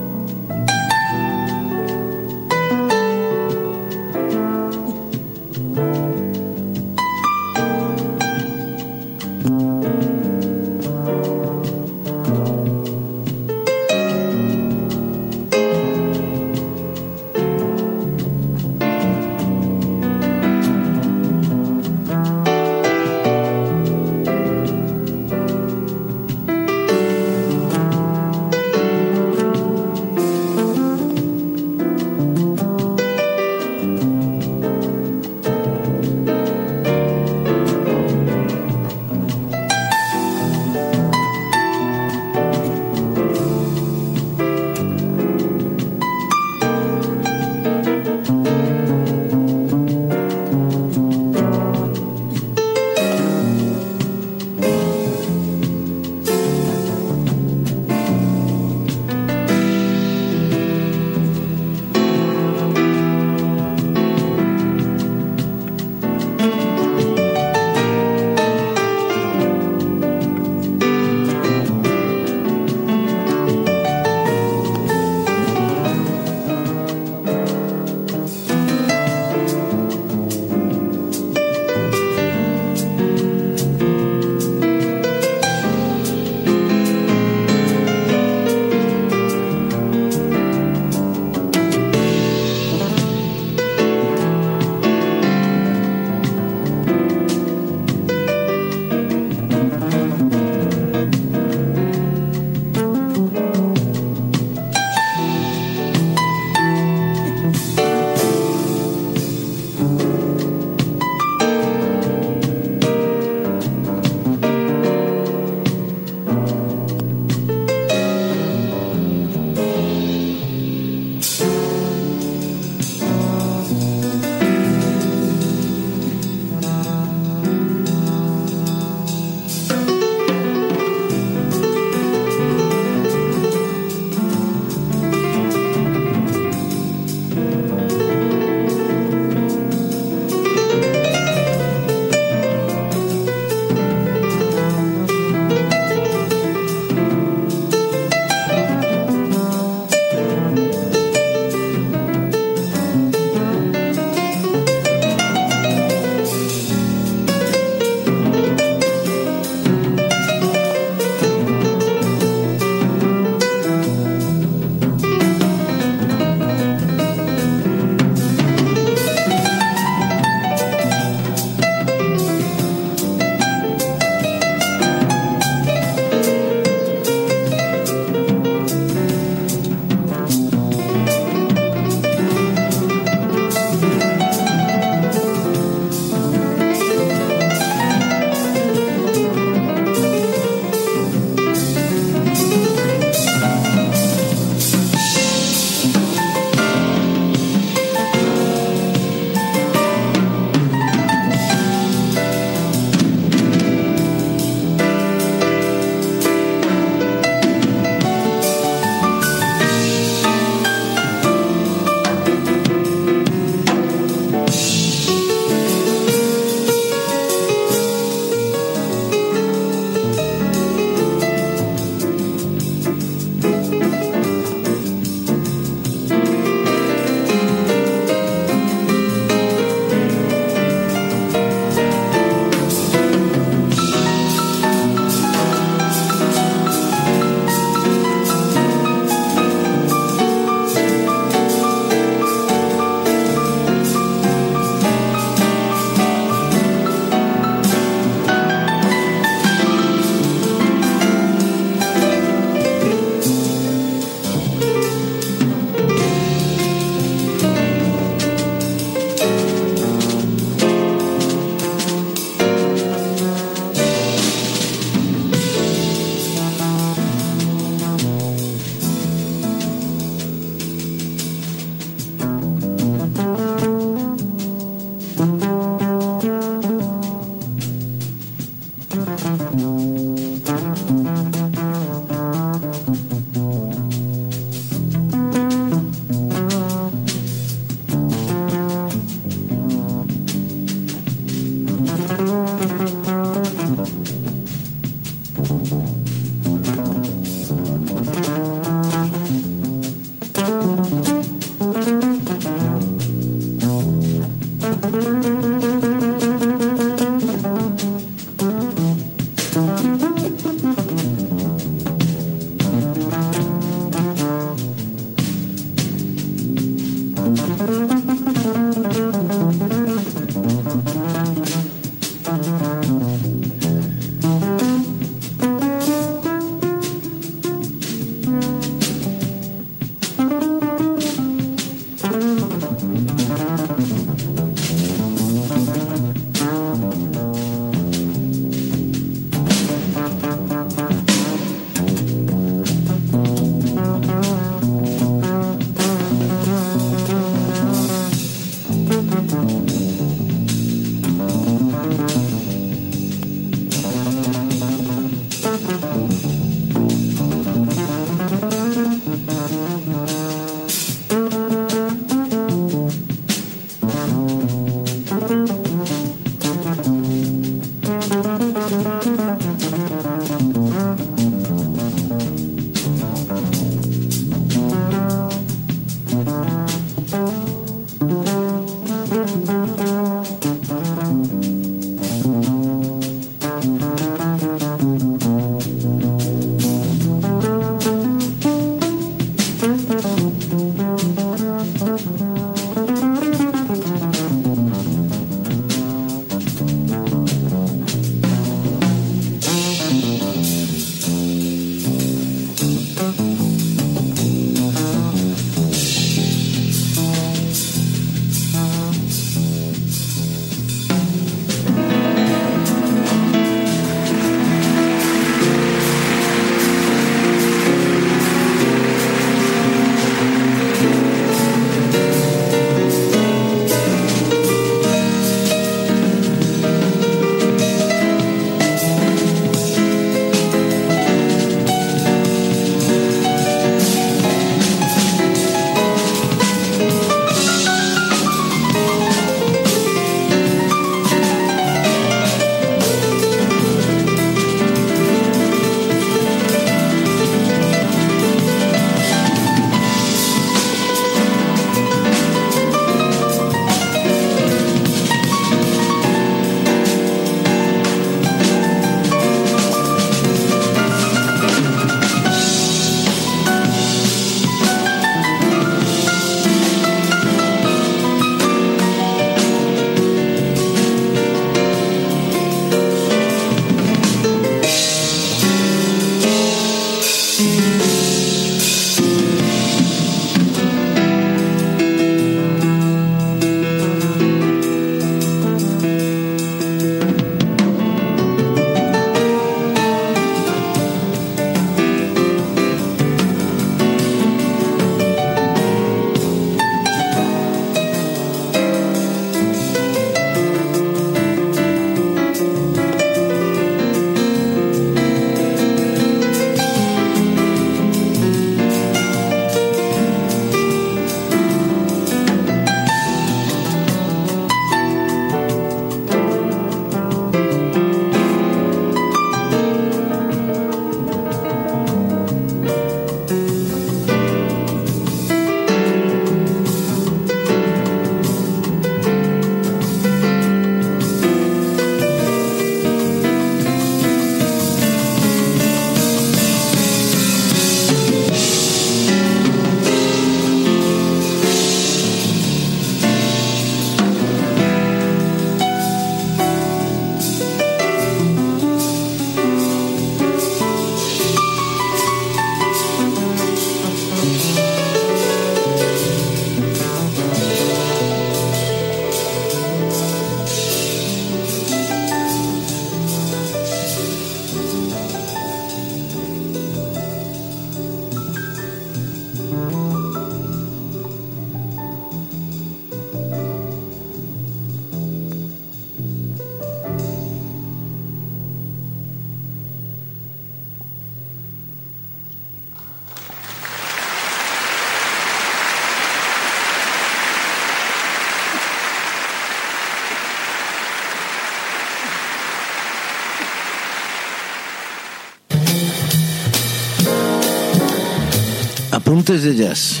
Apuntes 599.30 599.56
de 599.56 599.62
Jazz. 599.62 600.00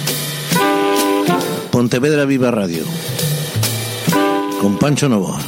Pontevedra 1.70 2.24
Viva 2.24 2.50
Radio. 2.50 2.82
Con 4.60 4.76
Pancho 4.76 5.08
Novoa. 5.08 5.38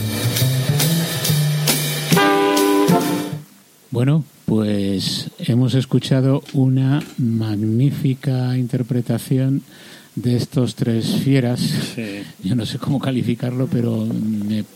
Bueno, 3.90 4.24
pues 4.44 5.30
hemos 5.40 5.74
escuchado 5.74 6.44
una 6.52 7.02
magnífica 7.18 8.56
interpretación 8.56 9.62
de 10.14 10.36
estos 10.36 10.76
tres 10.76 11.16
fieras. 11.16 11.96
Yo 12.44 12.54
no 12.54 12.66
sé 12.66 12.78
cómo 12.78 13.00
calificarlo, 13.00 13.66
pero 13.66 14.06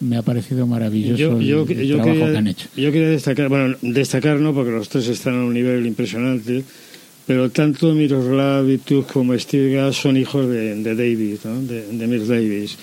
me, 0.01 0.17
ha 0.17 0.23
parecido 0.23 0.67
maravilloso 0.67 1.39
el, 1.39 1.93
trabajo 1.93 2.33
que 2.33 2.37
han 2.37 2.49
hecho. 2.49 2.69
Yo 2.77 2.91
quería 2.91 3.11
destacar, 3.11 3.49
bueno, 3.49 3.77
destacar 3.83 4.41
no, 4.41 4.53
porque 4.53 4.73
los 4.73 4.89
tres 4.89 5.07
están 5.07 5.35
a 5.35 5.45
un 5.45 5.55
nivel 5.55 5.87
impresionante, 5.87 6.65
pero 7.27 7.51
tanto 7.51 7.93
Miroslav 7.93 8.67
Tuk 8.85 9.13
como 9.13 9.33
Gass 9.33 9.97
son 9.97 10.17
hijos 10.17 10.49
de, 10.49 10.83
David, 10.83 11.39
de, 11.43 11.87
de 11.87 12.07
Miles 12.07 12.29
Davis, 12.29 12.77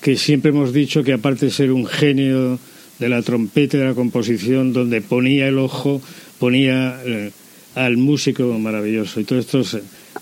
que 0.00 0.16
siempre 0.16 0.50
hemos 0.50 0.72
dicho 0.72 1.04
que 1.04 1.12
aparte 1.12 1.46
de 1.46 1.52
ser 1.52 1.70
un 1.70 1.86
genio 1.86 2.58
de 2.98 3.08
la 3.08 3.22
trompeta 3.22 3.76
y 3.76 3.80
de 3.80 3.86
la 3.86 3.94
composición, 3.94 4.72
donde 4.72 5.00
ponía 5.02 5.46
el 5.46 5.58
ojo, 5.58 6.02
ponía 6.38 7.00
eh, 7.04 7.30
al 7.74 7.96
músico 7.96 8.58
maravilloso. 8.58 9.20
Y 9.20 9.24
todos 9.24 9.44
estos 9.44 9.78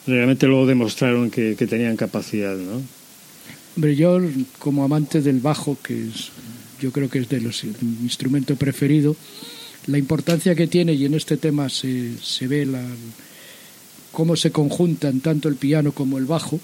realmente 0.07 0.47
luego 0.47 0.67
demostraron 0.67 1.31
que, 1.31 1.55
tenían 1.55 1.97
capacidad, 1.97 2.57
¿no? 2.57 2.83
Hombre, 3.77 3.97
yo 3.97 4.21
como 4.59 4.85
amante 4.85 5.21
del 5.21 5.41
bajo, 5.41 5.79
que 5.83 6.09
es, 6.09 6.31
yo 6.81 6.93
creo 6.93 7.09
que 7.09 7.21
es 7.21 7.29
de 7.29 7.41
los 7.41 7.65
instrumento 7.65 8.57
preferido, 8.57 9.17
la 9.87 9.99
importancia 9.99 10.55
que 10.55 10.67
tiene, 10.67 10.93
y 10.95 11.05
en 11.07 11.15
este 11.15 11.37
tema 11.37 11.69
se, 11.69 12.17
se 12.23 12.47
ve 12.47 12.67
la, 12.67 12.83
cómo 14.15 14.37
se 14.37 14.51
conjuntan 14.51 15.21
tanto 15.21 15.49
el 15.49 15.57
piano 15.57 15.93
como 15.93 16.17
el 16.19 16.25
bajo, 16.25 16.59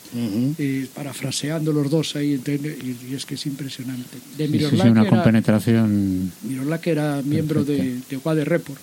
eh, 0.58 0.86
parafraseando 0.94 1.72
los 1.72 1.90
dos 1.90 2.16
ahí, 2.16 2.40
y, 2.46 3.14
es 3.14 3.26
que 3.26 3.34
es 3.34 3.44
impresionante. 3.46 4.16
De 4.38 4.46
sí, 4.48 4.66
sí, 4.80 4.88
una 4.88 5.06
compenetración. 5.06 6.32
que 6.80 6.90
era 6.90 7.20
miembro 7.22 7.64
de, 7.64 7.98
de 8.08 8.16
Wade 8.24 8.44
Report 8.44 8.80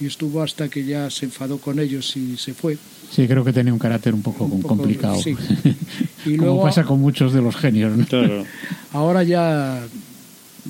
y 0.00 0.06
estuvo 0.06 0.42
hasta 0.42 0.68
que 0.68 0.84
ya 0.84 1.10
se 1.10 1.26
enfadó 1.26 1.58
con 1.58 1.78
ellos 1.78 2.16
y 2.16 2.36
se 2.38 2.54
fue. 2.54 2.78
Sí, 3.14 3.26
creo 3.28 3.44
que 3.44 3.52
tenía 3.52 3.72
un 3.72 3.78
carácter 3.78 4.14
un 4.14 4.22
poco, 4.22 4.44
Un 4.44 4.62
poco, 4.62 4.76
complicado. 4.76 5.20
sí. 5.22 5.36
Y 6.26 6.36
Como 6.36 6.48
luego- 6.52 6.62
pasa 6.64 6.84
con 6.84 7.00
muchos 7.00 7.32
de 7.32 7.40
los 7.40 7.56
genios. 7.56 7.96
¿no? 7.96 8.06
Claro. 8.06 8.44
Ahora 8.92 9.22
ya 9.22 9.82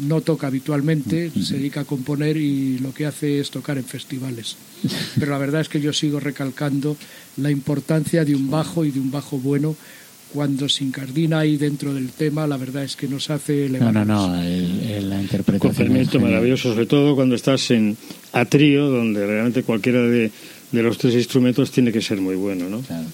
no 0.00 0.20
toca 0.20 0.46
habitualmente, 0.46 1.30
se 1.42 1.54
dedica 1.56 1.80
a 1.80 1.84
componer 1.84 2.36
y 2.36 2.78
lo 2.78 2.92
que 2.94 3.06
hace 3.06 3.40
es 3.40 3.50
tocar 3.50 3.76
en 3.78 3.84
festivales. 3.84 4.56
Pero 5.18 5.30
la 5.32 5.38
verdad 5.38 5.60
es 5.60 5.68
que 5.68 5.80
yo 5.80 5.92
sigo 5.92 6.20
recalcando 6.20 6.96
la 7.36 7.50
importancia 7.50 8.24
de 8.24 8.34
un 8.34 8.50
bajo 8.50 8.84
y 8.84 8.90
de 8.90 9.00
un 9.00 9.10
bajo 9.10 9.38
bueno. 9.38 9.76
Cuando 10.32 10.68
se 10.68 10.84
incardina 10.84 11.40
ahí 11.40 11.56
dentro 11.56 11.92
del 11.92 12.10
tema, 12.10 12.46
la 12.46 12.56
verdad 12.56 12.84
es 12.84 12.94
que 12.94 13.08
nos 13.08 13.30
hace 13.30 13.68
No, 13.68 13.76
elevar. 13.76 13.92
no, 13.94 14.04
no, 14.04 14.40
el- 14.42 14.80
el- 14.88 15.10
la 15.10 15.20
interpretación. 15.20 15.96
es 15.96 16.14
maravilloso, 16.20 16.70
sobre 16.72 16.86
todo 16.86 17.16
cuando 17.16 17.34
estás 17.34 17.68
en 17.72 17.96
a 18.32 18.44
trío, 18.44 18.88
donde 18.90 19.26
realmente 19.26 19.64
cualquiera 19.64 20.00
de, 20.02 20.30
de 20.70 20.82
los 20.84 20.98
tres 20.98 21.14
instrumentos 21.14 21.72
tiene 21.72 21.90
que 21.90 22.00
ser 22.00 22.20
muy 22.20 22.36
bueno, 22.36 22.68
¿no? 22.68 22.80
Claro. 22.82 23.08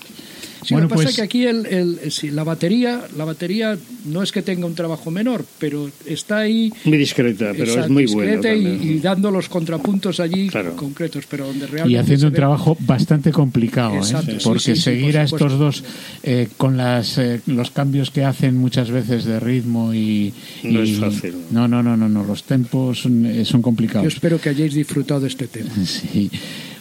Sí, 0.67 0.75
bueno, 0.75 0.85
lo 0.85 0.89
que 0.89 0.95
pasa 0.97 1.05
pues 1.05 1.11
es 1.11 1.17
que 1.17 1.23
aquí 1.23 1.45
el, 1.47 1.67
el- 1.67 2.11
sí, 2.11 2.31
la 2.31 2.43
batería, 2.45 3.03
la 3.17 3.25
batería 3.25 3.79
no 4.07 4.23
es 4.23 4.33
que 4.33 4.43
tenga 4.43 4.67
un 4.67 4.75
trabajo 4.75 5.11
menor, 5.11 5.45
pero 5.59 5.89
está 6.07 6.39
ahí 6.39 6.73
Muy 6.85 6.99
discreta, 6.99 7.53
pero 7.57 7.81
es 7.81 7.89
muy 7.89 8.07
bueno 8.07 8.33
discreta 8.33 8.55
y, 8.55 8.67
y 8.95 8.99
dando 8.99 9.31
los 9.31 9.49
contrapuntos 9.49 10.19
allí 10.21 10.49
Claro. 10.49 10.75
concretos, 10.75 11.25
pero 11.31 11.47
donde 11.47 11.67
realmente 11.67 11.93
y 11.93 11.97
haciendo 11.97 12.27
un 12.27 12.33
ve- 12.33 12.37
trabajo 12.37 12.77
bastante 12.81 13.31
complicado, 13.33 13.95
¿eh? 13.95 13.99
Exacto, 13.99 14.33
sí, 14.33 14.39
porque 14.43 14.61
sí, 14.61 14.75
sí, 14.77 14.81
seguir 14.83 15.13
por 15.13 15.21
a 15.21 15.25
estos 15.25 15.59
dos 15.59 15.85
eh, 16.25 16.49
con 16.57 16.77
las 16.77 17.19
eh, 17.19 17.41
los 17.47 17.71
cambios 17.71 18.11
que 18.11 18.25
hacen 18.25 18.57
muchas 18.57 18.91
veces 18.91 19.25
de 19.25 19.39
ritmo 19.39 19.95
y, 19.95 20.33
No 20.65 20.83
y- 20.83 20.91
es 20.95 20.99
fácil. 20.99 21.35
No, 21.53 21.69
no, 21.69 21.83
no, 21.83 21.97
no, 21.97 22.09
no, 22.09 22.25
los 22.25 22.43
tempos 22.43 23.03
son, 23.03 23.25
eh, 23.27 23.45
son 23.45 23.61
Yo 23.61 23.63
complicados. 23.63 24.07
espero 24.13 24.41
que 24.41 24.49
hayáis 24.49 24.75
disfrutado 24.75 25.21
de 25.21 25.29
este 25.29 25.47
tema. 25.47 25.71
Sí. 25.87 26.31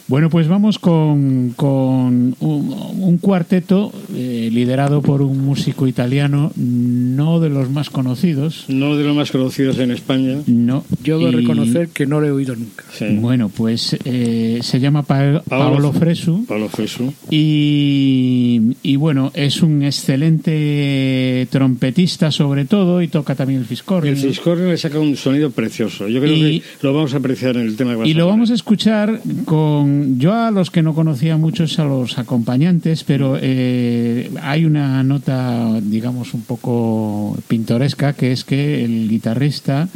Bueno, 0.08 0.30
pues 0.30 0.46
vamos 0.46 0.78
con, 0.78 1.52
con 1.56 2.36
un, 2.38 2.94
un 3.00 3.18
cuarteto 3.18 3.92
eh, 4.14 4.48
liderado 4.52 5.02
por 5.02 5.20
un 5.20 5.44
músico 5.44 5.88
italiano, 5.88 6.52
no 6.56 7.40
de 7.40 7.48
los 7.50 7.70
más 7.70 7.90
conocidos, 7.90 8.66
No 8.68 8.96
de 8.96 9.02
los 9.04 9.16
más 9.16 9.32
conocidos 9.32 9.78
en 9.80 9.90
España. 9.90 10.36
no. 10.46 10.84
Yo 11.02 11.18
debo 11.18 11.32
Y- 11.32 11.34
reconocer 11.42 11.88
que 11.88 12.06
no 12.06 12.20
lo 12.20 12.26
he 12.28 12.30
oído 12.30 12.54
nunca. 12.54 12.84
Sí. 12.92 13.06
Bueno, 13.18 13.48
pues 13.48 13.96
eh, 14.04 14.60
se 14.62 14.78
llama 14.78 15.02
Pa- 15.02 15.42
Paolo 15.48 15.92
Fresu. 15.92 16.44
Pablo 16.46 16.68
Fresu. 16.68 17.12
Y, 17.30 18.76
y 18.84 18.96
bueno, 18.96 19.32
es 19.34 19.60
un 19.62 19.82
excelente 19.82 21.46
trompetista 21.50 22.30
sobre 22.30 22.64
todo 22.64 23.02
y 23.02 23.08
toca 23.08 23.34
también 23.34 23.60
el 23.60 23.66
fiscorno. 23.66 24.08
El 24.08 24.16
Fiscorn 24.16 24.68
le 24.68 24.76
saca 24.76 24.98
un 25.00 25.16
sonido 25.16 25.50
precioso. 25.50 26.06
Yo 26.08 26.20
creo 26.20 26.32
Y- 26.34 26.60
que 26.60 26.66
lo 26.82 26.94
vamos 26.94 27.14
a 27.14 27.16
apreciar 27.18 27.56
en 27.56 27.62
el 27.66 27.76
tema 27.76 27.92
que 27.92 27.96
vas 27.96 28.08
Y 28.08 28.12
a 28.12 28.16
lo 28.16 28.26
vamos 28.28 28.50
a 28.50 28.54
escuchar 28.54 29.20
con 29.44 29.95
yo 30.18 30.34
a 30.34 30.50
los 30.50 30.70
que 30.70 30.82
no 30.82 30.94
conocía 30.94 31.36
mucho 31.36 31.64
es 31.64 31.78
a 31.78 31.84
los 31.84 32.18
acompañantes, 32.18 33.04
pero 33.04 33.38
eh, 33.40 34.30
hay 34.42 34.64
una 34.64 35.02
nota, 35.02 35.80
digamos, 35.80 36.34
un 36.34 36.42
poco 36.42 37.36
pintoresca, 37.48 38.12
que 38.12 38.32
es 38.32 38.44
que 38.44 38.84
el 38.84 39.08
guitarrista 39.08 39.88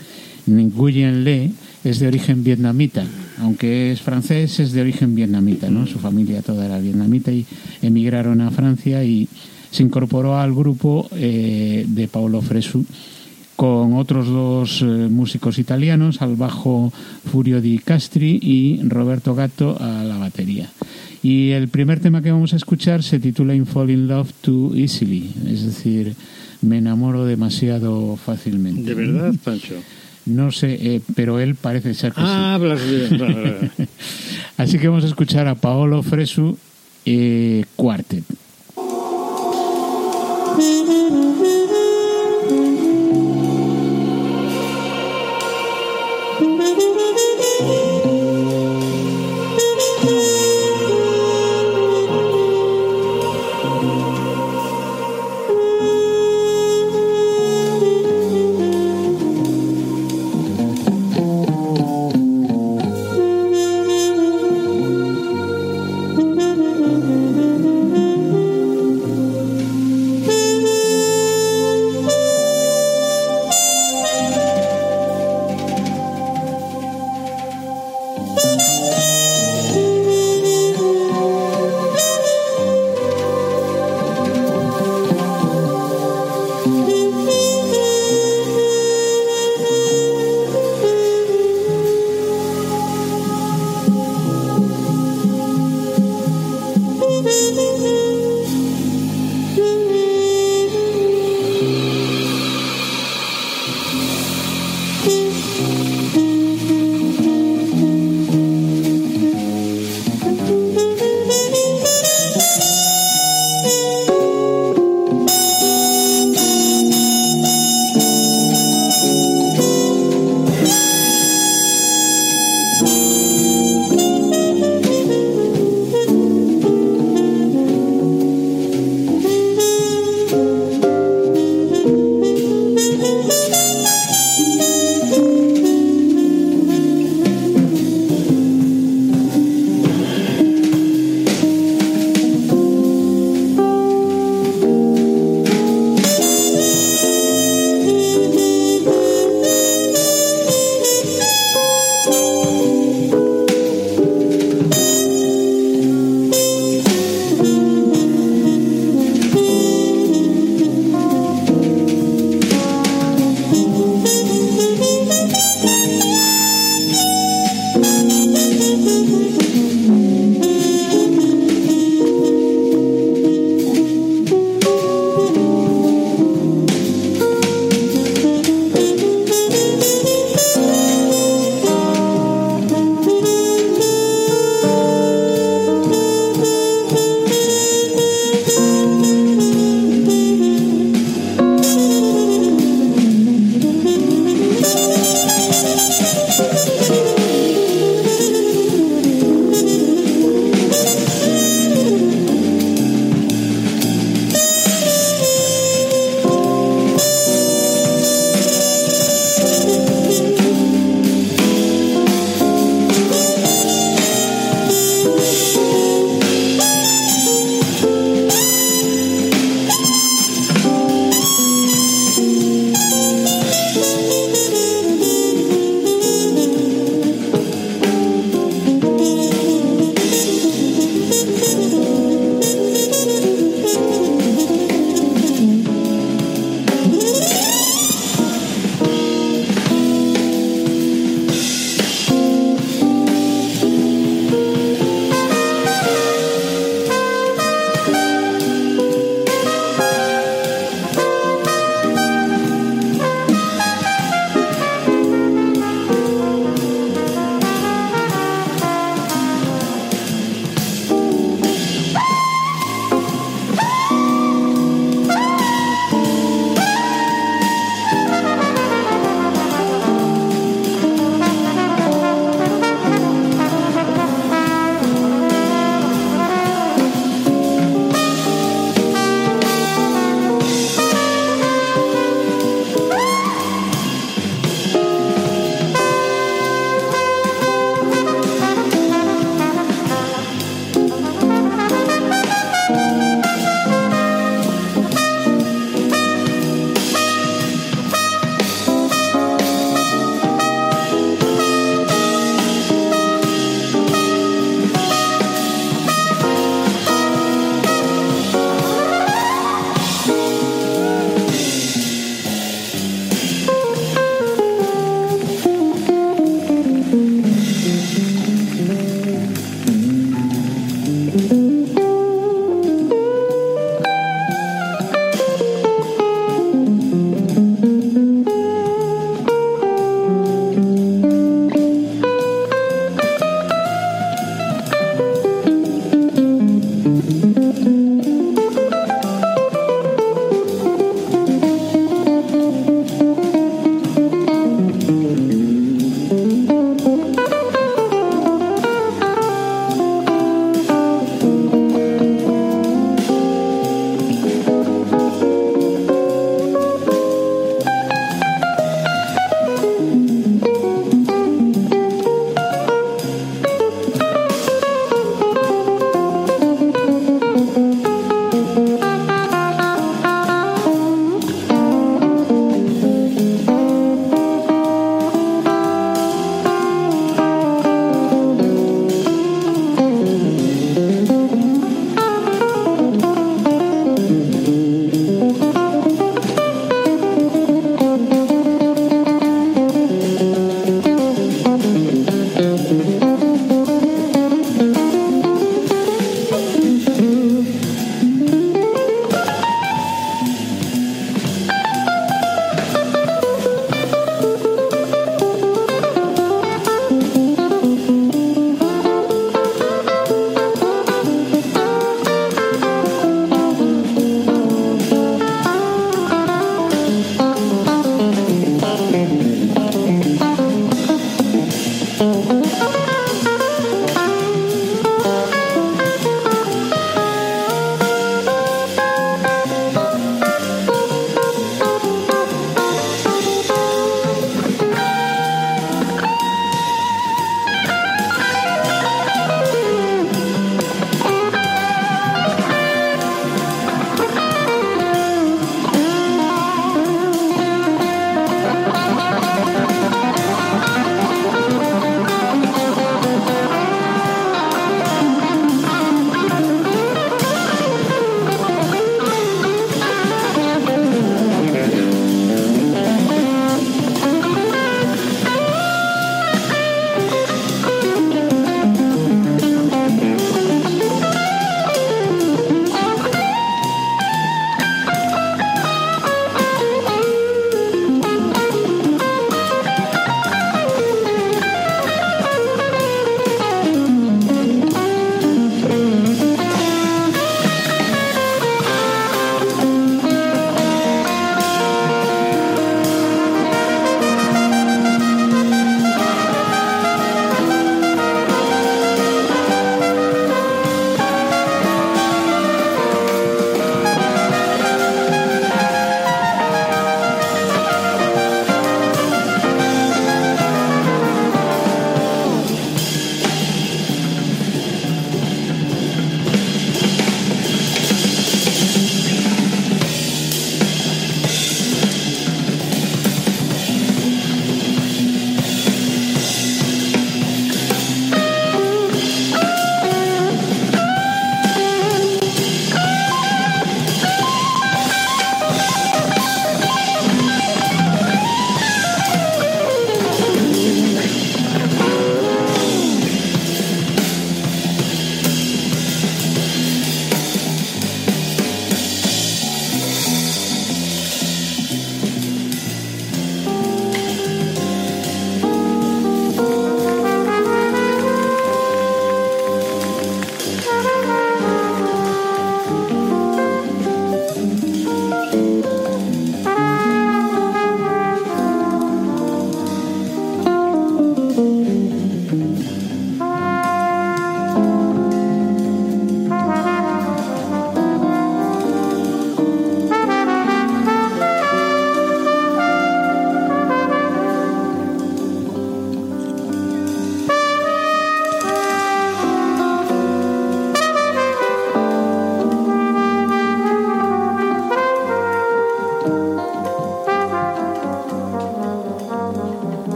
Nguyen 0.47 1.25
Le 1.25 1.51
es 1.85 1.99
de 1.99 2.09
origen 2.09 2.45
vietnamita, 2.45 3.05
aunque 3.39 3.93
es 3.93 4.01
francés, 4.03 4.61
es 4.61 4.73
de 4.73 4.81
origen 4.81 5.15
vietnamita, 5.15 5.71
¿no? 5.71 5.87
Su 5.87 5.99
familia 5.99 6.43
toda 6.43 6.67
era 6.67 6.79
vietnamita 6.79 7.33
y 7.33 7.47
emigraron 7.83 8.41
a 8.41 8.51
Francia 8.51 9.03
y 9.05 9.29
se 9.71 9.83
incorporó 9.83 10.39
al 10.39 10.55
grupo 10.55 11.09
eh, 11.13 11.85
de 11.89 12.09
Paolo 12.09 12.43
Fresu 12.43 12.85
con 13.61 13.93
otros 13.93 14.27
dos 14.27 14.81
eh, 14.81 14.85
músicos 14.87 15.59
italianos, 15.59 16.23
al 16.23 16.35
bajo 16.35 16.91
Furio 17.31 17.61
Di 17.61 17.79
Castri 17.79 18.39
y 18.41 18.81
Roberto 18.89 19.35
Gatto 19.35 19.77
a 19.79 20.03
la 20.03 20.17
batería. 20.17 20.71
Y 21.23 21.51
el 21.51 21.69
primer 21.69 22.01
tema 22.01 22.23
que 22.23 22.33
vamos 22.33 22.55
a 22.55 22.57
escuchar 22.57 23.03
se 23.03 23.19
titula 23.19 23.55
In 23.55 23.67
Fall 23.67 23.91
in 23.91 24.09
Love 24.09 24.33
Too 24.41 24.75
Easily, 24.77 25.31
es 25.47 25.63
decir, 25.67 26.15
me 26.63 26.79
enamoro 26.79 27.27
demasiado 27.27 28.17
fácilmente. 28.17 28.81
¿De 28.81 28.95
verdad, 28.95 29.35
Pancho? 29.45 29.75
No 30.25 30.51
sé, 30.53 30.79
eh, 30.81 31.03
pero 31.15 31.39
él 31.39 31.55
parece 31.55 31.93
ser 31.93 32.15
que 32.15 32.21
Ah, 32.23 32.55
hablas 32.55 32.81
bien. 32.89 33.19
Vale, 33.21 33.35
vale, 33.35 33.51
vale. 33.57 33.71
sí. 33.77 33.85
Así 34.57 34.79
que 34.79 34.89
vamos 34.89 35.05
a 35.05 35.09
escuchar 35.09 35.47
a 35.49 35.55
Paolo 35.55 36.03
Fresu 36.03 36.57
eh, 37.05 37.67
Quartet. 37.77 38.25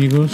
amigos, 0.00 0.32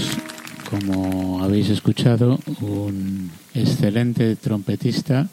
como 0.70 1.42
habéis 1.42 1.70
escuchado, 1.70 2.38
un 2.60 3.32
excelente 3.52 4.36
trompetista 4.36 5.28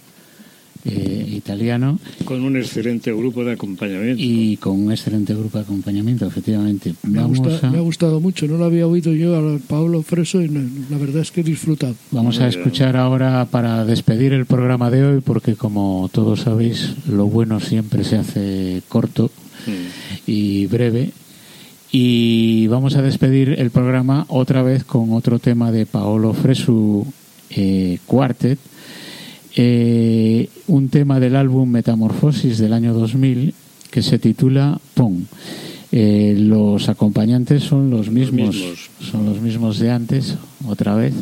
eh, 0.85 1.33
italiano. 1.33 1.99
Con 2.25 2.41
un 2.41 2.57
excelente 2.57 3.13
grupo 3.13 3.45
de 3.45 3.51
acompañamiento. 3.51 4.19
Y 4.19 4.57
con 4.57 4.85
un 4.85 4.91
excelente 4.91 5.35
grupo 5.35 5.59
de 5.59 5.65
acompañamiento, 5.65 6.25
efectivamente. 6.25 6.95
Me, 7.03 7.19
ha, 7.19 7.25
gustado 7.25 8.19
mucho, 8.19 8.47
no 8.47 8.57
lo 8.57 8.65
había 8.65 8.87
oído 8.87 9.13
yo 9.13 9.37
a 9.37 9.59
Pablo 9.59 10.01
Freso 10.01 10.41
y 10.41 10.47
la 10.47 10.97
verdad 10.97 11.21
es 11.21 11.29
que 11.29 11.41
he 11.41 11.43
disfrutado. 11.43 11.93
Vamos 12.09 12.39
a 12.39 12.47
escuchar 12.47 12.97
ahora 12.97 13.45
para 13.51 13.85
despedir 13.85 14.33
el 14.33 14.47
programa 14.47 14.89
de 14.89 15.05
hoy, 15.05 15.21
porque 15.21 15.53
como 15.53 16.09
todos 16.11 16.39
sabéis, 16.39 16.95
lo 17.07 17.27
bueno 17.27 17.59
siempre 17.59 18.03
se 18.03 18.17
hace 18.17 18.81
corto 18.89 19.29
y 20.25 20.65
breve. 20.65 21.11
Y 21.95 22.65
vamos 22.67 22.95
a 22.95 23.03
despedir 23.03 23.55
el 23.59 23.69
programa 23.69 24.25
otra 24.27 24.63
vez 24.63 24.83
con 24.83 25.13
otro 25.13 25.37
tema 25.37 25.71
de 25.71 25.85
Paolo 25.85 26.33
Fresu 26.33 27.05
eh, 27.51 27.99
Quartet 28.07 28.57
eh, 29.55 30.49
un 30.65 30.89
tema 30.89 31.19
del 31.19 31.35
álbum 31.35 31.69
Metamorfosis 31.69 32.57
del 32.57 32.73
año 32.73 32.93
2000 32.93 33.53
que 33.91 34.01
se 34.01 34.17
titula 34.17 34.79
Pong. 34.95 35.25
Eh, 35.91 36.35
los 36.35 36.89
acompañantes 36.89 37.63
son 37.63 37.91
los 37.91 38.09
mismos, 38.09 38.89
son 38.99 39.27
los 39.27 39.39
mismos 39.39 39.77
de 39.77 39.91
antes, 39.91 40.35
otra 40.67 40.95
vez. 40.95 41.13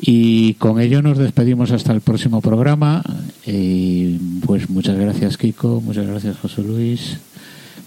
Y 0.00 0.54
con 0.54 0.80
ello 0.80 1.02
nos 1.02 1.18
despedimos 1.18 1.70
hasta 1.70 1.92
el 1.92 2.00
próximo 2.00 2.40
programa. 2.40 3.04
Y 3.46 4.16
pues 4.46 4.70
muchas 4.70 4.96
gracias 4.96 5.36
Kiko, 5.36 5.82
muchas 5.82 6.06
gracias 6.06 6.38
José 6.38 6.62
Luis, 6.62 7.18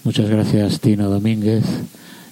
muchas 0.06 0.30
gracias 0.30 0.80
Tino 0.80 1.10
Domínguez. 1.10 1.66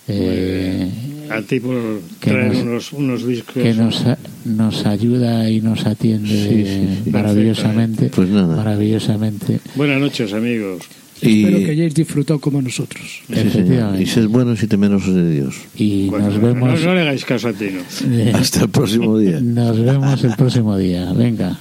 Eh, 0.08 0.90
a 1.30 1.42
ti 1.42 1.60
por 1.60 2.02
traer 2.20 2.52
unos, 2.94 3.26
discos. 3.26 3.64
Que 3.64 3.74
nos, 3.74 4.04
nos 4.46 4.86
ayuda 4.86 5.50
y 5.50 5.62
nos 5.62 5.86
atiende 5.86 7.02
maravillosamente. 7.10 8.10
Pues 8.10 8.30
nada. 8.30 8.56
Maravillosamente. 8.56 9.60
Buenas 9.76 10.00
noches, 10.00 10.34
amigos. 10.34 10.84
Y... 11.22 11.46
Espero 11.46 11.66
que 11.66 11.72
hayáis 11.72 11.94
disfrutado 11.94 12.40
como 12.40 12.62
nosotros. 12.62 13.22
y 13.98 14.06
sed 14.06 14.28
buenos 14.28 14.62
y 14.62 14.68
temerosos 14.68 15.16
de 15.16 15.32
Dios. 15.32 15.56
Y 15.78 16.10
nos 16.12 16.42
vemos. 16.42 16.82
No, 16.84 16.94
le 16.94 17.02
hagáis 17.02 17.24
caso 17.24 17.48
a 17.48 17.54
ti, 17.54 17.70
Hasta 18.34 18.64
el 18.64 18.70
próximo 18.70 19.18
día. 19.18 19.40
Nos 19.40 19.80
vemos 19.80 20.24
el 20.24 20.36
próximo 20.36 20.78
día. 20.78 21.14
Venga. 21.14 21.58